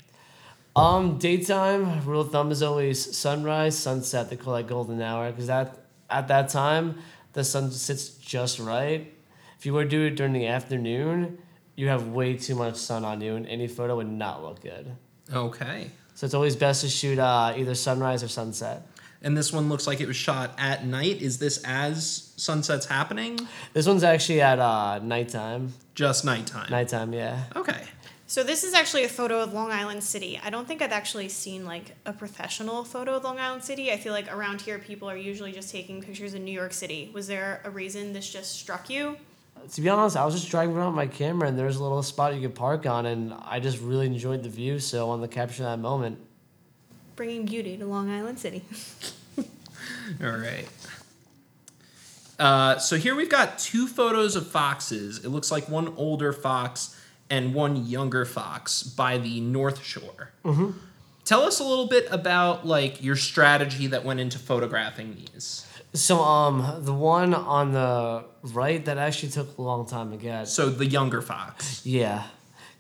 Um, 0.76 1.18
daytime 1.18 2.06
rule 2.06 2.22
of 2.22 2.32
thumb 2.32 2.52
is 2.52 2.64
always 2.64 3.18
sunrise, 3.18 3.78
sunset. 3.78 4.30
They 4.30 4.38
call 4.38 4.54
that 4.56 4.68
golden 4.68 5.02
hour 5.02 5.32
because 5.32 5.48
that 5.48 5.86
at 6.10 6.28
that 6.30 6.50
time 6.50 7.00
the 7.34 7.44
sun 7.44 7.72
sits 7.72 8.10
just 8.10 8.60
right. 8.60 9.14
If 9.58 9.66
you 9.66 9.74
were 9.74 9.84
to 9.84 9.90
do 9.90 10.06
it 10.06 10.16
during 10.16 10.34
the 10.34 10.48
afternoon, 10.48 11.40
you 11.76 11.88
have 11.88 12.08
way 12.08 12.36
too 12.36 12.56
much 12.56 12.76
sun 12.78 13.06
on 13.06 13.22
you, 13.22 13.36
and 13.36 13.48
any 13.48 13.68
photo 13.68 13.98
would 13.98 14.10
not 14.10 14.44
look 14.44 14.62
good. 14.62 14.96
Okay. 15.32 15.90
So 16.16 16.26
it's 16.26 16.34
always 16.34 16.56
best 16.56 16.82
to 16.82 16.90
shoot 16.90 17.20
uh, 17.20 17.54
either 17.56 17.76
sunrise 17.76 18.24
or 18.24 18.28
sunset. 18.28 18.86
And 19.24 19.38
this 19.38 19.54
one 19.54 19.70
looks 19.70 19.86
like 19.86 20.02
it 20.02 20.08
was 20.08 20.16
shot 20.16 20.56
at 20.58 20.86
night. 20.86 21.22
Is 21.22 21.38
this 21.38 21.62
as 21.64 22.34
sunset's 22.38 22.88
happening? 22.88 23.40
This 23.74 23.88
one's 23.88 24.04
actually 24.04 24.42
at 24.42 24.60
uh, 24.60 25.00
nighttime. 25.00 25.74
Just 25.94 26.26
nighttime. 26.26 26.70
Nighttime, 26.72 27.14
yeah. 27.14 27.44
Okay. 27.56 27.84
So 28.26 28.44
this 28.44 28.64
is 28.64 28.74
actually 28.74 29.04
a 29.04 29.10
photo 29.10 29.42
of 29.42 29.54
Long 29.54 29.72
Island 29.72 30.04
City. 30.04 30.40
I 30.42 30.50
don't 30.50 30.66
think 30.66 30.82
I've 30.82 30.94
actually 30.94 31.28
seen 31.28 31.66
like 31.66 31.96
a 32.06 32.14
professional 32.14 32.86
photo 32.86 33.16
of 33.16 33.26
Long 33.26 33.40
Island 33.40 33.64
City. 33.64 33.92
I 33.92 33.98
feel 33.98 34.14
like 34.14 34.34
around 34.34 34.62
here 34.62 34.80
people 34.80 35.10
are 35.10 35.18
usually 35.18 35.52
just 35.52 35.70
taking 35.70 36.02
pictures 36.02 36.34
in 36.34 36.46
New 36.46 36.54
York 36.54 36.72
City. 36.72 37.12
Was 37.14 37.28
there 37.28 37.62
a 37.66 37.70
reason 37.70 38.14
this 38.14 38.32
just 38.32 38.54
struck 38.54 38.90
you? 38.90 39.18
To 39.74 39.82
be 39.82 39.90
honest, 39.90 40.16
I 40.18 40.26
was 40.26 40.34
just 40.34 40.50
driving 40.50 40.76
around 40.76 40.88
with 40.88 40.96
my 40.96 41.08
camera, 41.08 41.48
and 41.48 41.60
there 41.60 41.66
was 41.66 41.76
a 41.76 41.84
little 41.84 42.02
spot 42.02 42.34
you 42.34 42.42
could 42.42 42.56
park 42.56 42.86
on, 42.86 43.06
and 43.06 43.34
I 43.44 43.60
just 43.60 43.80
really 43.80 44.08
enjoyed 44.08 44.44
the 44.44 44.50
view, 44.50 44.80
so 44.80 45.02
I 45.02 45.08
wanted 45.08 45.30
to 45.30 45.36
capture 45.36 45.64
that 45.64 45.78
moment. 45.78 46.18
Bringing 47.16 47.46
beauty 47.46 47.78
to 47.78 47.86
Long 47.86 48.10
Island 48.10 48.40
City. 48.40 48.64
All 50.24 50.38
right. 50.38 50.68
Uh, 52.40 52.80
so 52.80 52.96
here 52.98 53.16
we've 53.16 53.30
got 53.30 53.60
two 53.60 53.88
photos 53.88 54.36
of 54.36 54.48
foxes. 54.48 55.24
It 55.24 55.30
looks 55.30 55.52
like 55.52 55.70
one 55.70 55.94
older 55.96 56.34
fox 56.34 57.00
and 57.30 57.54
one 57.54 57.86
younger 57.86 58.26
fox 58.26 58.82
by 58.84 59.18
the 59.20 59.40
North 59.42 59.84
Shore. 59.84 60.32
Mm-hmm. 60.44 60.72
Tell 61.24 61.44
us 61.44 61.60
a 61.60 61.64
little 61.64 61.88
bit 61.88 62.08
about 62.10 62.66
like 62.66 63.04
your 63.04 63.16
strategy 63.16 63.88
that 63.88 64.04
went 64.04 64.20
into 64.20 64.40
photographing 64.40 65.16
these. 65.16 65.66
So 65.94 66.20
um 66.20 66.84
the 66.84 66.94
one 66.94 67.34
on 67.34 67.74
the 67.74 68.26
right 68.42 68.84
that 68.86 68.98
actually 68.98 69.30
took 69.30 69.58
a 69.58 69.62
long 69.62 69.86
time 69.86 70.12
to 70.12 70.18
get. 70.18 70.48
So 70.48 70.70
the 70.70 70.86
younger 70.86 71.22
fox. 71.22 71.86
Yeah. 71.86 72.24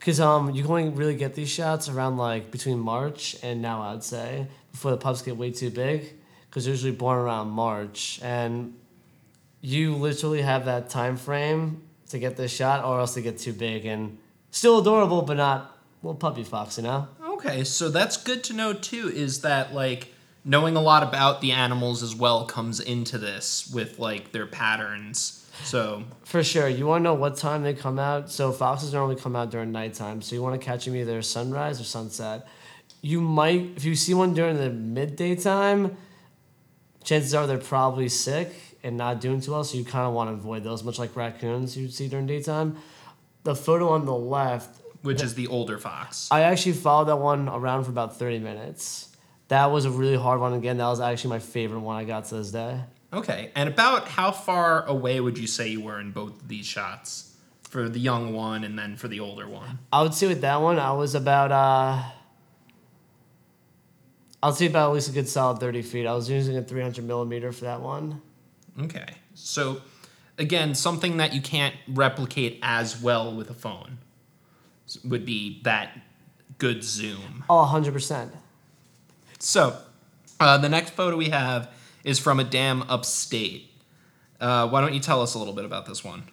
Cause 0.02 0.20
um 0.20 0.52
you 0.56 0.64
can 0.64 0.72
only 0.72 0.90
really 0.90 1.16
get 1.16 1.36
these 1.36 1.50
shots 1.50 1.88
around 1.88 2.18
like 2.18 2.52
between 2.52 2.80
March 2.80 3.36
and 3.44 3.62
now 3.62 3.82
I'd 3.82 4.04
say 4.04 4.48
before 4.72 4.92
the 4.92 4.98
pups 4.98 5.22
get 5.22 5.38
way 5.38 5.52
too 5.52 5.70
big. 5.70 6.14
Cause 6.50 6.66
they're 6.66 6.74
usually 6.74 6.92
born 6.92 7.18
around 7.18 7.50
March 7.50 8.20
and 8.24 8.74
you 9.62 9.96
literally 9.96 10.42
have 10.42 10.66
that 10.66 10.90
time 10.90 11.18
frame 11.18 11.82
to 12.10 12.20
get 12.20 12.36
this 12.36 12.52
shot 12.52 12.84
or 12.84 13.00
else 13.00 13.14
they 13.14 13.22
get 13.22 13.38
too 13.38 13.54
big 13.54 13.86
and 13.86 14.18
still 14.50 14.80
adorable 14.80 15.22
but 15.22 15.38
not 15.38 15.78
little 16.04 16.16
puppy 16.16 16.44
fox, 16.44 16.78
you 16.78 16.84
know? 16.84 17.08
Okay, 17.24 17.64
so 17.64 17.90
that's 17.90 18.18
good 18.18 18.44
to 18.46 18.54
know 18.54 18.74
too. 18.74 19.08
Is 19.08 19.42
that 19.42 19.74
like 19.74 20.14
knowing 20.44 20.76
a 20.76 20.82
lot 20.82 21.04
about 21.04 21.42
the 21.42 21.52
animals 21.52 22.02
as 22.04 22.16
well 22.16 22.46
comes 22.46 22.80
into 22.80 23.18
this 23.18 23.70
with 23.74 24.00
like 24.00 24.32
their 24.32 24.48
patterns. 24.48 25.40
So 25.64 26.04
For 26.24 26.44
sure. 26.44 26.68
You 26.68 26.88
want 26.88 27.02
to 27.02 27.04
know 27.04 27.14
what 27.14 27.38
time 27.38 27.64
they 27.64 27.74
come 27.74 28.00
out. 28.00 28.32
So 28.32 28.52
foxes 28.52 28.94
normally 28.94 29.16
come 29.16 29.36
out 29.36 29.52
during 29.52 29.72
nighttime. 29.72 30.22
So 30.22 30.36
you 30.36 30.42
want 30.42 30.60
to 30.60 30.66
catch 30.66 30.86
them 30.86 30.96
either 30.96 31.22
sunrise 31.22 31.80
or 31.80 31.84
sunset. 31.84 32.48
You 33.02 33.22
might, 33.22 33.72
if 33.76 33.84
you 33.84 33.96
see 33.96 34.14
one 34.14 34.34
during 34.34 34.58
the 34.58 34.70
midday 34.70 35.36
time, 35.36 35.98
chances 37.04 37.34
are 37.34 37.48
they're 37.48 37.58
probably 37.58 38.10
sick 38.10 38.54
and 38.84 38.98
not 38.98 39.22
doing 39.22 39.42
too 39.42 39.52
well. 39.52 39.64
So 39.64 39.78
you 39.78 39.86
kind 39.86 40.08
of 40.08 40.14
want 40.14 40.30
to 40.30 40.34
avoid 40.34 40.64
those, 40.64 40.84
much 40.84 41.00
like 41.00 41.16
raccoons 41.16 41.76
you 41.76 41.90
see 41.90 42.08
during 42.08 42.28
daytime. 42.28 42.78
The 43.44 43.56
photo 43.56 43.90
on 43.90 44.06
the 44.06 44.14
left, 44.14 44.80
which 45.02 45.22
is 45.22 45.34
the 45.34 45.48
older 45.48 45.78
fox. 45.80 46.28
I 46.32 46.42
actually 46.42 46.74
followed 46.74 47.06
that 47.06 47.18
one 47.18 47.50
around 47.50 47.86
for 47.86 47.90
about 47.90 48.18
30 48.18 48.40
minutes. 48.40 49.10
That 49.48 49.72
was 49.72 49.86
a 49.86 49.90
really 49.90 50.16
hard 50.16 50.40
one. 50.40 50.54
Again, 50.54 50.78
that 50.78 50.88
was 50.88 51.02
actually 51.02 51.32
my 51.32 51.40
favorite 51.40 51.80
one 51.80 51.98
I 51.98 52.04
got 52.04 52.26
to 52.26 52.36
this 52.36 52.52
day. 52.52 52.80
Okay, 53.13 53.52
and 53.56 53.67
about 53.67 54.08
how 54.08 54.32
far 54.32 54.86
away 54.86 55.19
would 55.19 55.38
you 55.38 55.47
say 55.47 55.67
you 55.69 55.82
were 55.82 56.00
in 56.00 56.12
both 56.12 56.41
of 56.41 56.47
these 56.47 56.65
shots? 56.65 57.28
For 57.63 57.88
the 57.88 58.00
young 58.00 58.34
one 58.34 58.65
and 58.65 58.78
then 58.78 58.97
for 58.97 59.08
the 59.08 59.21
older 59.21 59.47
one. 59.47 59.80
I 59.93 60.02
would 60.02 60.13
say 60.13 60.28
with 60.28 60.41
that 60.41 60.62
one, 60.62 60.78
I 60.78 60.91
was 60.91 61.15
about 61.15 61.52
uh 61.54 62.04
I'll 64.43 64.52
say 64.52 64.65
about 64.65 64.89
at 64.89 64.95
least 64.95 65.10
a 65.10 65.13
good 65.13 65.30
solid 65.30 65.60
thirty 65.60 65.82
feet. 65.82 66.06
I 66.06 66.13
was 66.13 66.30
using 66.30 66.58
a 66.58 66.62
three 66.62 66.82
hundred 66.82 67.06
millimeter 67.06 67.54
for 67.54 67.63
that 67.65 67.80
one. 67.82 68.21
Okay. 68.78 69.06
So 69.36 69.82
again, 70.38 70.76
something 70.76 71.17
that 71.17 71.34
you 71.34 71.41
can't 71.41 71.76
replicate 71.88 72.60
as 72.62 73.02
well 73.02 73.34
with 73.34 73.50
a 73.50 73.54
phone 73.54 74.00
would 75.06 75.26
be 75.26 75.62
that 75.63 75.97
good 76.58 76.84
zoom. 76.84 77.43
Oh, 77.50 77.69
100%. 77.71 78.30
So, 79.39 79.78
uh, 80.39 80.58
the 80.58 80.69
next 80.69 80.91
photo 80.91 81.15
we 81.15 81.30
have 81.30 81.71
is 82.04 82.20
from 82.20 82.40
a 82.40 82.44
dam 82.44 82.84
upstate. 82.90 83.72
Uh, 84.40 84.68
why 84.68 84.82
don't 84.82 84.94
you 84.94 85.00
tell 85.00 85.22
us 85.22 85.34
a 85.36 85.40
little 85.40 85.54
bit 85.54 85.66
about 85.66 85.86
this 85.86 86.04
one? 86.04 86.24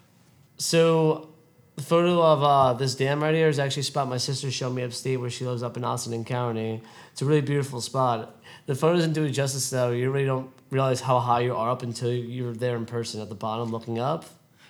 So 0.56 1.28
the 1.76 1.82
photo 1.82 2.20
of 2.22 2.42
uh, 2.42 2.72
this 2.72 2.94
dam 2.94 3.22
right 3.22 3.34
here 3.34 3.48
is 3.48 3.58
actually 3.58 3.82
a 3.82 3.84
spot 3.84 4.08
my 4.08 4.16
sister 4.16 4.50
showed 4.50 4.74
me 4.74 4.82
upstate 4.82 5.20
where 5.20 5.30
she 5.30 5.46
lives 5.46 5.62
up 5.62 5.76
in 5.76 5.84
Austin 5.84 6.24
County. 6.24 6.82
It's 7.12 7.22
a 7.22 7.24
really 7.24 7.40
beautiful 7.40 7.80
spot. 7.80 8.42
The 8.66 8.74
photo 8.74 8.96
doesn't 8.96 9.12
do 9.12 9.24
it 9.24 9.30
justice 9.30 9.70
though. 9.70 9.90
You 9.90 10.10
really 10.10 10.26
don't 10.26 10.50
realize 10.70 11.00
how 11.00 11.20
high 11.20 11.40
you 11.40 11.54
are 11.54 11.70
up 11.70 11.82
until 11.82 12.12
you're 12.12 12.52
there 12.52 12.76
in 12.76 12.86
person 12.86 13.20
at 13.20 13.28
the 13.28 13.34
bottom 13.34 13.70
looking 13.70 13.98
up. 13.98 14.24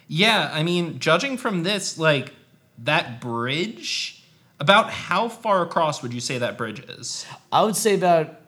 Yeah, 0.07 0.51
I 0.53 0.63
mean, 0.63 0.99
judging 0.99 1.37
from 1.37 1.63
this, 1.63 1.99
like 1.99 2.33
that 2.79 3.21
bridge, 3.21 4.23
about 4.61 4.91
how 4.91 5.29
far 5.29 5.63
across 5.63 6.03
would 6.03 6.13
you 6.13 6.21
say 6.21 6.39
that 6.39 6.59
bridge 6.59 6.81
is? 6.81 7.27
I 7.53 7.63
would 7.63 7.77
say 7.77 7.95
about 7.95 8.41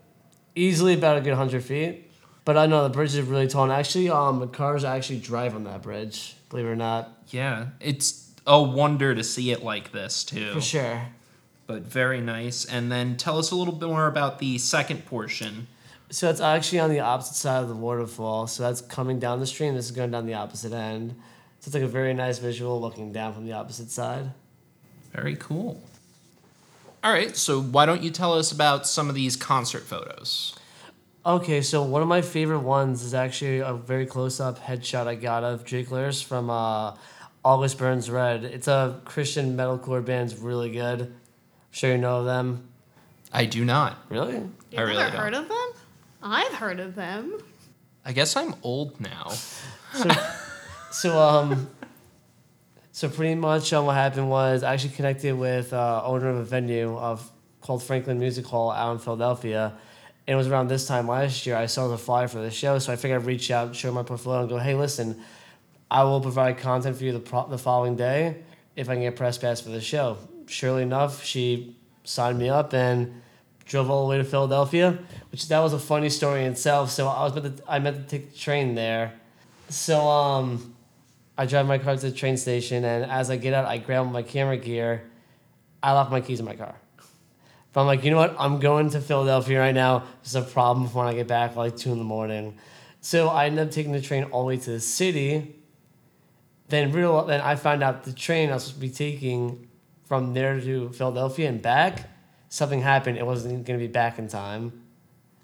easily 0.54 0.94
about 0.94 1.16
a 1.16 1.20
good 1.20 1.34
hundred 1.34 1.64
feet. 1.64 2.09
But 2.44 2.56
I 2.56 2.66
know 2.66 2.82
the 2.82 2.88
bridge 2.90 3.14
is 3.14 3.20
really 3.26 3.46
tall. 3.46 3.64
And 3.64 3.72
actually, 3.72 4.08
um, 4.10 4.48
cars 4.50 4.84
actually 4.84 5.20
drive 5.20 5.54
on 5.54 5.64
that 5.64 5.82
bridge. 5.82 6.36
Believe 6.48 6.66
it 6.66 6.68
or 6.70 6.76
not, 6.76 7.10
Yeah, 7.28 7.66
it's 7.80 8.30
a 8.46 8.60
wonder 8.60 9.14
to 9.14 9.22
see 9.22 9.50
it 9.52 9.62
like 9.62 9.92
this 9.92 10.24
too. 10.24 10.54
for 10.54 10.60
sure. 10.60 11.02
But 11.66 11.82
very 11.82 12.20
nice. 12.20 12.64
And 12.64 12.90
then 12.90 13.16
tell 13.16 13.38
us 13.38 13.50
a 13.52 13.54
little 13.56 13.74
bit 13.74 13.88
more 13.88 14.08
about 14.08 14.38
the 14.40 14.58
second 14.58 15.06
portion. 15.06 15.68
So 16.10 16.28
it's 16.28 16.40
actually 16.40 16.80
on 16.80 16.90
the 16.90 16.98
opposite 16.98 17.36
side 17.36 17.62
of 17.62 17.68
the 17.68 17.76
waterfall. 17.76 18.48
So 18.48 18.64
that's 18.64 18.80
coming 18.80 19.20
down 19.20 19.38
the 19.38 19.46
stream. 19.46 19.76
This 19.76 19.84
is 19.84 19.92
going 19.92 20.10
down 20.10 20.26
the 20.26 20.34
opposite 20.34 20.72
end. 20.72 21.14
So 21.60 21.68
it's 21.68 21.74
like 21.74 21.84
a 21.84 21.86
very 21.86 22.14
nice 22.14 22.38
visual 22.38 22.80
looking 22.80 23.12
down 23.12 23.32
from 23.34 23.44
the 23.44 23.52
opposite 23.52 23.90
side. 23.90 24.32
Very 25.12 25.36
cool. 25.36 25.80
All 27.04 27.12
right, 27.12 27.36
so 27.36 27.60
why 27.62 27.86
don't 27.86 28.02
you 28.02 28.10
tell 28.10 28.34
us 28.34 28.50
about 28.50 28.86
some 28.86 29.08
of 29.08 29.14
these 29.14 29.36
concert 29.36 29.84
photos? 29.84 30.54
Okay, 31.24 31.60
so 31.60 31.82
one 31.82 32.00
of 32.00 32.08
my 32.08 32.22
favorite 32.22 32.60
ones 32.60 33.02
is 33.02 33.12
actually 33.12 33.58
a 33.58 33.74
very 33.74 34.06
close 34.06 34.40
up 34.40 34.58
headshot 34.58 35.06
I 35.06 35.16
got 35.16 35.44
of 35.44 35.66
Drake 35.66 35.90
Lewis 35.90 36.22
from 36.22 36.48
uh, 36.48 36.96
August 37.44 37.76
Burns 37.76 38.10
Red. 38.10 38.44
It's 38.44 38.68
a 38.68 38.98
Christian 39.04 39.54
metalcore 39.54 40.02
band. 40.02 40.32
It's 40.32 40.40
really 40.40 40.70
good. 40.70 41.02
I'm 41.02 41.12
sure 41.72 41.90
you 41.90 41.98
know 41.98 42.20
of 42.20 42.24
them. 42.24 42.66
I 43.34 43.44
do 43.44 43.66
not. 43.66 43.98
Really? 44.08 44.32
You've 44.34 44.78
I 44.78 44.80
really 44.80 44.96
never 44.96 45.10
don't. 45.12 45.20
heard 45.20 45.34
of 45.34 45.48
them? 45.48 45.68
I've 46.22 46.52
heard 46.54 46.80
of 46.80 46.94
them. 46.94 47.38
I 48.04 48.12
guess 48.12 48.34
I'm 48.34 48.54
old 48.62 48.98
now. 48.98 49.30
So 50.90 51.18
um, 51.20 51.70
so 52.92 53.08
pretty 53.08 53.34
much 53.34 53.72
um, 53.72 53.86
what 53.86 53.94
happened 53.94 54.28
was 54.30 54.62
I 54.62 54.72
actually 54.72 54.94
connected 54.94 55.38
with 55.38 55.72
uh, 55.72 56.02
owner 56.04 56.30
of 56.30 56.36
a 56.38 56.44
venue 56.44 56.96
of 56.96 57.30
called 57.60 57.82
Franklin 57.82 58.18
Music 58.18 58.44
Hall 58.46 58.70
out 58.72 58.92
in 58.92 58.98
Philadelphia, 58.98 59.74
and 60.30 60.36
it 60.36 60.38
was 60.38 60.46
around 60.46 60.68
this 60.68 60.86
time 60.86 61.08
last 61.08 61.44
year 61.44 61.56
I 61.56 61.66
saw 61.66 61.88
the 61.88 61.98
flyer 61.98 62.28
for 62.28 62.38
the 62.38 62.52
show, 62.52 62.78
so 62.78 62.92
I 62.92 62.94
figured 62.94 63.20
I'd 63.20 63.26
reach 63.26 63.50
out, 63.50 63.74
show 63.74 63.90
my 63.90 64.04
portfolio, 64.04 64.42
and 64.42 64.48
go, 64.48 64.58
hey, 64.58 64.76
listen, 64.76 65.20
I 65.90 66.04
will 66.04 66.20
provide 66.20 66.56
content 66.58 66.96
for 66.96 67.02
you 67.02 67.10
the 67.10 67.18
pro- 67.18 67.48
the 67.48 67.58
following 67.58 67.96
day 67.96 68.36
if 68.76 68.88
I 68.88 68.92
can 68.94 69.02
get 69.02 69.16
press 69.16 69.38
pass 69.38 69.60
for 69.60 69.70
the 69.70 69.80
show. 69.80 70.18
Surely 70.46 70.84
enough, 70.84 71.24
she 71.24 71.74
signed 72.04 72.38
me 72.38 72.48
up 72.48 72.72
and 72.74 73.20
drove 73.64 73.90
all 73.90 74.06
the 74.06 74.10
way 74.10 74.18
to 74.18 74.24
Philadelphia, 74.24 75.00
which 75.32 75.48
that 75.48 75.58
was 75.58 75.72
a 75.72 75.80
funny 75.80 76.08
story 76.08 76.44
in 76.44 76.52
itself. 76.52 76.92
So 76.92 77.08
I 77.08 77.24
was 77.24 77.34
meant 77.34 77.56
to, 77.56 77.64
I 77.66 77.80
meant 77.80 77.96
to 77.96 78.04
take 78.04 78.32
the 78.32 78.38
train 78.38 78.76
there. 78.76 79.14
So 79.68 79.98
um, 79.98 80.76
I 81.36 81.44
drive 81.44 81.66
my 81.66 81.78
car 81.78 81.96
to 81.96 82.00
the 82.08 82.12
train 82.12 82.36
station, 82.36 82.84
and 82.84 83.10
as 83.10 83.30
I 83.30 83.36
get 83.36 83.52
out, 83.52 83.64
I 83.64 83.78
grab 83.78 84.08
my 84.08 84.22
camera 84.22 84.58
gear. 84.58 85.10
I 85.82 85.90
lock 85.90 86.08
my 86.08 86.20
keys 86.20 86.38
in 86.38 86.46
my 86.46 86.54
car. 86.54 86.76
But 87.72 87.82
I'm 87.82 87.86
like, 87.86 88.04
you 88.04 88.10
know 88.10 88.16
what? 88.16 88.34
I'm 88.38 88.58
going 88.58 88.90
to 88.90 89.00
Philadelphia 89.00 89.60
right 89.60 89.74
now. 89.74 90.04
It's 90.22 90.34
a 90.34 90.42
problem 90.42 90.92
when 90.92 91.06
I 91.06 91.14
get 91.14 91.28
back, 91.28 91.56
like 91.56 91.76
two 91.76 91.92
in 91.92 91.98
the 91.98 92.04
morning. 92.04 92.58
So 93.00 93.28
I 93.28 93.46
ended 93.46 93.68
up 93.68 93.72
taking 93.72 93.92
the 93.92 94.00
train 94.00 94.24
all 94.24 94.42
the 94.42 94.48
way 94.48 94.56
to 94.56 94.70
the 94.72 94.80
city. 94.80 95.56
Then 96.68 96.92
real, 96.92 97.24
then 97.24 97.40
I 97.40 97.56
found 97.56 97.82
out 97.82 98.04
the 98.04 98.12
train 98.12 98.50
I 98.50 98.54
was 98.54 98.64
supposed 98.64 98.80
to 98.80 98.88
be 98.88 98.90
taking 98.90 99.68
from 100.04 100.34
there 100.34 100.60
to 100.60 100.90
Philadelphia 100.90 101.48
and 101.48 101.62
back. 101.62 102.10
Something 102.48 102.82
happened. 102.82 103.16
It 103.18 103.26
wasn't 103.26 103.64
to 103.66 103.78
be 103.78 103.86
back 103.86 104.18
in 104.18 104.28
time. 104.28 104.84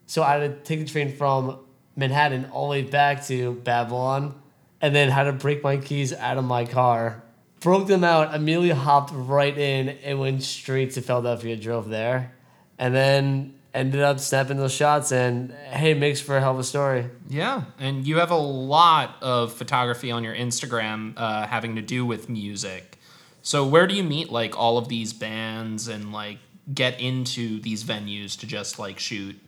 So 0.06 0.22
I 0.22 0.38
had 0.38 0.64
to 0.64 0.68
take 0.68 0.80
the 0.80 0.86
train 0.86 1.16
from 1.16 1.58
Manhattan 1.96 2.46
all 2.52 2.68
the 2.68 2.72
way 2.72 2.82
back 2.82 3.24
to 3.26 3.54
Babylon, 3.54 4.34
and 4.80 4.94
then 4.94 5.08
had 5.08 5.24
to 5.24 5.32
break 5.32 5.62
my 5.62 5.78
keys 5.78 6.12
out 6.12 6.36
of 6.36 6.44
my 6.44 6.64
car. 6.64 7.22
Broke 7.66 7.88
them 7.88 8.04
out, 8.04 8.32
immediately 8.32 8.70
hopped 8.70 9.10
right 9.12 9.58
in, 9.58 9.88
and 9.88 10.20
went 10.20 10.44
straight 10.44 10.92
to 10.92 11.02
Philadelphia. 11.02 11.56
Drove 11.56 11.88
there, 11.88 12.32
and 12.78 12.94
then 12.94 13.54
ended 13.74 14.02
up 14.02 14.20
snapping 14.20 14.56
those 14.56 14.72
shots. 14.72 15.10
And 15.10 15.50
hey, 15.50 15.92
makes 15.92 16.20
for 16.20 16.36
a 16.36 16.40
hell 16.40 16.52
of 16.52 16.60
a 16.60 16.62
story. 16.62 17.06
Yeah, 17.28 17.64
and 17.80 18.06
you 18.06 18.18
have 18.18 18.30
a 18.30 18.36
lot 18.36 19.16
of 19.20 19.52
photography 19.52 20.12
on 20.12 20.22
your 20.22 20.32
Instagram 20.32 21.14
uh, 21.16 21.48
having 21.48 21.74
to 21.74 21.82
do 21.82 22.06
with 22.06 22.28
music. 22.28 23.00
So 23.42 23.66
where 23.66 23.88
do 23.88 23.96
you 23.96 24.04
meet 24.04 24.30
like 24.30 24.56
all 24.56 24.78
of 24.78 24.86
these 24.86 25.12
bands 25.12 25.88
and 25.88 26.12
like 26.12 26.38
get 26.72 27.00
into 27.00 27.60
these 27.60 27.82
venues 27.82 28.38
to 28.38 28.46
just 28.46 28.78
like 28.78 29.00
shoot? 29.00 29.40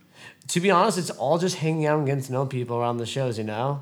To 0.49 0.59
be 0.59 0.69
honest, 0.71 0.97
it's 0.97 1.09
all 1.09 1.37
just 1.37 1.55
hanging 1.55 1.85
out 1.85 1.97
and 1.97 2.05
getting 2.05 2.25
to 2.25 2.33
know 2.33 2.45
people 2.45 2.75
around 2.75 2.97
the 2.97 3.05
shows. 3.05 3.37
You 3.37 3.45
know. 3.45 3.81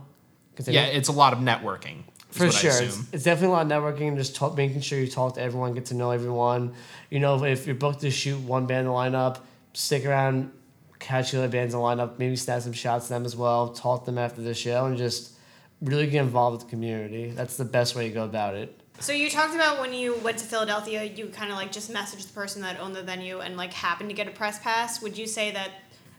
Yeah, 0.64 0.86
it's 0.86 1.10
a 1.10 1.12
lot 1.12 1.34
of 1.34 1.40
networking. 1.40 2.04
Is 2.38 2.40
For 2.40 2.46
what 2.46 2.54
sure, 2.54 2.70
it's, 2.84 2.96
assume. 2.96 3.08
it's 3.12 3.24
definitely 3.24 3.48
a 3.48 3.52
lot 3.52 3.72
of 3.72 3.72
networking 3.72 4.08
and 4.10 4.18
just 4.18 4.36
talk, 4.36 4.56
making 4.56 4.82
sure 4.82 5.00
you 5.00 5.08
talk 5.08 5.36
to 5.36 5.42
everyone, 5.42 5.74
get 5.74 5.86
to 5.86 5.94
know 5.96 6.12
everyone. 6.12 6.74
You 7.10 7.20
know, 7.20 7.44
if 7.44 7.66
you're 7.66 7.76
booked 7.76 8.02
to 8.02 8.12
shoot 8.12 8.40
one 8.42 8.66
band 8.66 8.82
in 8.82 8.86
the 8.86 8.92
lineup, 8.92 9.40
stick 9.74 10.06
around, 10.06 10.52
catch 11.00 11.32
the 11.32 11.40
other 11.40 11.48
bands 11.48 11.74
in 11.74 11.80
the 11.80 11.86
lineup, 11.86 12.18
maybe 12.18 12.36
snap 12.36 12.62
some 12.62 12.74
shots 12.74 13.06
of 13.06 13.10
them 13.10 13.26
as 13.26 13.36
well, 13.36 13.70
talk 13.70 14.02
to 14.02 14.06
them 14.08 14.18
after 14.18 14.42
the 14.42 14.54
show, 14.54 14.86
and 14.86 14.98
just 14.98 15.34
really 15.82 16.08
get 16.08 16.22
involved 16.24 16.58
with 16.58 16.66
the 16.66 16.70
community. 16.70 17.32
That's 17.32 17.58
the 17.58 17.66
best 17.66 17.96
way 17.96 18.08
to 18.08 18.14
go 18.14 18.24
about 18.26 18.56
it. 18.56 18.80
So 19.00 19.14
you 19.14 19.30
talked 19.30 19.54
about 19.54 19.80
when 19.80 19.94
you 19.94 20.16
went 20.16 20.40
to 20.40 20.46
Philadelphia, 20.46 21.04
you 21.04 21.28
kind 21.28 21.52
of 21.52 21.58
like 21.58 21.72
just 21.72 21.92
messaged 21.94 22.28
the 22.28 22.34
person 22.34 22.64
that 22.64 22.80
owned 22.80 22.96
the 22.96 23.04
venue 23.04 23.40
and 23.42 23.56
like 23.56 23.72
happened 23.72 24.10
to 24.10 24.16
get 24.16 24.28
a 24.28 24.32
press 24.32 24.58
pass. 24.60 25.02
Would 25.04 25.16
you 25.16 25.28
say 25.28 25.52
that 25.52 25.70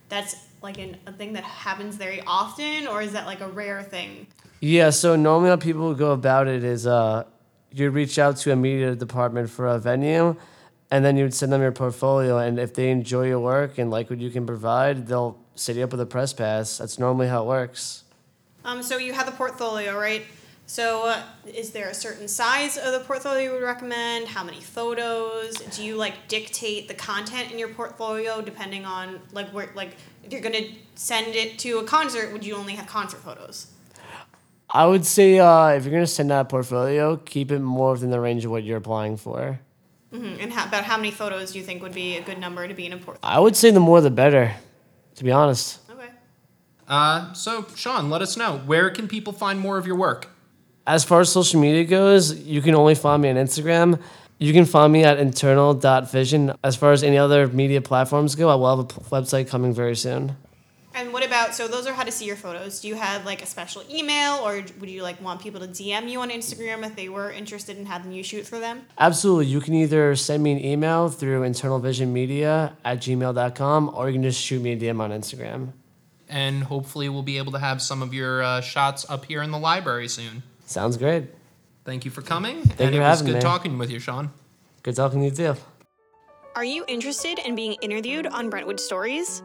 that's 0.09 0.37
like 0.63 0.79
an, 0.79 0.97
a 1.07 1.13
thing 1.13 1.33
that 1.33 1.43
happens 1.43 1.97
very 1.97 2.21
often, 2.25 2.87
or 2.87 3.03
is 3.03 3.13
that 3.13 3.27
like 3.27 3.41
a 3.41 3.49
rare 3.49 3.83
thing? 3.83 4.29
Yeah, 4.61 4.91
so 4.91 5.15
normally 5.15 5.51
how 5.51 5.57
people 5.57 5.89
would 5.89 5.99
go 5.99 6.11
about 6.11 6.49
it 6.49 6.65
is 6.65 6.87
uh, 6.87 7.25
you'd 7.73 7.91
reach 7.91 8.19
out 8.19 8.37
to 8.39 8.53
a 8.53 8.57
media 8.57 8.95
department 8.97 9.51
for 9.51 9.69
a 9.69 9.79
venue, 9.79 10.35
and 10.91 11.05
then 11.05 11.17
you'd 11.17 11.35
send 11.35 11.53
them 11.53 11.63
your 11.63 11.73
portfolio, 11.73 12.39
and 12.39 12.59
if 12.59 12.75
they 12.75 12.91
enjoy 12.91 13.29
your 13.29 13.39
work 13.39 13.79
and 13.79 13.91
like 13.91 14.11
what 14.11 14.19
you 14.19 14.31
can 14.31 14.47
provide, 14.47 15.07
they'll 15.07 15.39
set 15.55 15.77
you 15.77 15.85
up 15.85 15.93
with 15.93 16.01
a 16.01 16.07
press 16.07 16.33
pass. 16.33 16.79
That's 16.79 16.99
normally 16.99 17.29
how 17.29 17.45
it 17.45 17.47
works. 17.47 18.05
Um, 18.65 18.83
so 18.83 18.99
you 18.99 19.13
have 19.13 19.27
the 19.27 19.33
portfolio, 19.33 19.97
right? 19.97 20.25
So 20.67 21.07
uh, 21.07 21.23
is 21.47 21.71
there 21.71 21.89
a 21.89 21.95
certain 21.95 22.29
size 22.29 22.77
of 22.77 22.93
the 22.93 23.01
portfolio 23.01 23.45
you 23.45 23.53
would 23.53 23.63
recommend? 23.63 24.29
How 24.29 24.45
many 24.45 24.61
photos? 24.61 25.55
Do 25.55 25.83
you 25.85 25.97
like 25.97 26.29
dictate 26.29 26.89
the 26.89 26.95
content 26.95 27.51
in 27.51 27.59
your 27.59 27.69
portfolio 27.69 28.43
depending 28.43 28.85
on 28.85 29.21
like 29.33 29.49
where 29.51 29.71
like 29.75 29.97
if 30.25 30.33
you're 30.33 30.43
gonna 30.43 30.67
send 30.95 31.35
it 31.35 31.59
to 31.61 31.79
a 31.79 31.85
concert, 31.85 32.33
would 32.35 32.45
you 32.45 32.55
only 32.55 32.75
have 32.75 32.87
concert 32.87 33.21
photos? 33.21 33.69
I 34.71 34.87
would 34.87 35.07
say 35.07 35.39
uh, 35.39 35.69
if 35.69 35.85
you're 35.85 35.93
gonna 35.93 36.07
send 36.07 36.31
out 36.31 36.43
a 36.43 36.45
portfolio, 36.49 37.17
keep 37.17 37.51
it 37.51 37.61
more 37.61 37.93
within 37.93 38.11
the 38.11 38.21
range 38.21 38.45
of 38.45 38.51
what 38.51 38.65
you're 38.65 38.77
applying 38.79 39.17
for. 39.17 39.61
Mhm. 40.13 40.43
And 40.43 40.53
how, 40.53 40.67
about 40.67 40.85
how 40.85 40.97
many 40.97 41.11
photos 41.11 41.53
do 41.53 41.59
you 41.59 41.65
think 41.65 41.83
would 41.83 41.93
be 41.95 42.17
a 42.17 42.23
good 42.23 42.39
number 42.39 42.67
to 42.69 42.75
be 42.75 42.87
in 42.87 42.93
a 42.93 42.97
portfolio? 42.97 43.37
I 43.37 43.39
would 43.41 43.57
say 43.57 43.71
the 43.71 43.81
more 43.81 44.01
the 44.01 44.11
better, 44.11 44.55
to 45.17 45.25
be 45.25 45.31
honest. 45.33 45.79
Okay. 45.91 46.09
Uh, 46.89 47.33
so 47.35 47.67
Sean, 47.77 48.09
let 48.11 48.23
us 48.23 48.37
know 48.37 48.59
where 48.67 48.91
can 48.91 49.09
people 49.09 49.33
find 49.33 49.59
more 49.61 49.77
of 49.79 49.87
your 49.87 49.97
work. 49.97 50.29
As 50.87 51.05
far 51.05 51.21
as 51.21 51.31
social 51.31 51.61
media 51.61 51.85
goes, 51.85 52.35
you 52.41 52.63
can 52.63 52.75
only 52.75 52.95
find 52.95 53.21
me 53.23 53.29
on 53.29 53.37
Instagram. 53.37 54.01
You 54.39 54.53
can 54.55 54.65
find 54.65 54.93
me 54.93 55.05
at 55.05 55.19
internal.vision. 55.19 56.55
As 56.65 56.77
far 56.77 56.93
as 56.93 57.03
any 57.03 57.19
other 57.19 57.47
media 57.49 57.83
platforms 57.83 58.35
go, 58.35 58.49
I 58.49 58.55
will 58.55 58.71
have 58.71 58.79
a 58.79 58.85
p- 58.85 59.01
website 59.11 59.49
coming 59.49 59.75
very 59.75 59.97
soon. 59.97 60.37
And 61.49 61.59
what 61.59 61.61
about 61.61 61.73
so 61.73 61.77
those 61.77 61.87
are 61.87 61.95
how 61.95 62.05
to 62.05 62.13
see 62.13 62.27
your 62.27 62.37
photos. 62.37 62.81
Do 62.81 62.89
you 62.89 62.95
have 62.95 63.25
like 63.25 63.43
a 63.43 63.47
special 63.47 63.83
email 63.91 64.35
or 64.45 64.63
would 64.81 64.91
you 64.91 65.03
like 65.03 65.21
want 65.23 65.41
people 65.41 65.61
to 65.61 65.67
DM 65.67 66.09
you 66.11 66.21
on 66.21 66.31
Instagram 66.31 66.85
if 66.87 66.95
they 66.95 67.09
were 67.09 67.31
interested 67.31 67.79
in 67.79 67.87
having 67.87 68.13
you 68.13 68.23
shoot 68.23 68.47
for 68.47 68.59
them? 68.59 68.83
Absolutely. 68.99 69.47
You 69.47 69.61
can 69.61 69.75
either 69.75 70.15
send 70.17 70.43
me 70.43 70.53
an 70.53 70.65
email 70.65 71.09
through 71.09 71.43
internalvisionmedia 71.43 72.73
at 72.85 72.99
gmail.com 72.99 73.95
or 73.95 74.09
you 74.09 74.15
can 74.15 74.23
just 74.23 74.41
shoot 74.41 74.61
me 74.61 74.73
a 74.73 74.77
DM 74.77 75.01
on 75.01 75.11
Instagram. 75.11 75.73
And 76.29 76.63
hopefully, 76.63 77.09
we'll 77.09 77.23
be 77.23 77.39
able 77.39 77.53
to 77.53 77.59
have 77.59 77.81
some 77.81 78.03
of 78.03 78.13
your 78.13 78.43
uh, 78.43 78.61
shots 78.61 79.09
up 79.09 79.25
here 79.25 79.43
in 79.43 79.51
the 79.51 79.59
library 79.59 80.09
soon. 80.09 80.43
Sounds 80.67 80.99
great. 80.99 81.25
Thank 81.87 82.05
you 82.05 82.11
for 82.11 82.21
coming. 82.21 82.61
Thank 82.65 82.81
and 82.81 82.95
you 82.95 83.01
it 83.01 83.05
for 83.05 83.09
was 83.09 83.19
having 83.21 83.33
good 83.33 83.39
me. 83.39 83.41
talking 83.41 83.79
with 83.79 83.91
you, 83.91 83.99
Sean. 83.99 84.31
Good 84.83 84.95
talking 84.97 85.21
to 85.21 85.25
you 85.25 85.55
too. 85.55 85.61
Are 86.55 86.65
you 86.65 86.85
interested 86.87 87.39
in 87.39 87.55
being 87.55 87.77
interviewed 87.81 88.27
on 88.27 88.51
Brentwood 88.51 88.79
Stories? 88.79 89.43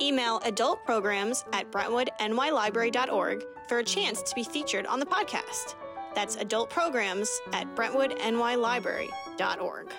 Email 0.00 0.40
adultprograms 0.40 1.44
at 1.52 1.70
brentwoodnylibrary.org 1.70 3.44
for 3.68 3.78
a 3.78 3.84
chance 3.84 4.22
to 4.22 4.34
be 4.34 4.44
featured 4.44 4.86
on 4.86 5.00
the 5.00 5.06
podcast. 5.06 5.74
That's 6.14 6.36
adultprograms 6.36 7.28
at 7.52 7.74
brentwoodnylibrary.org. 7.74 9.92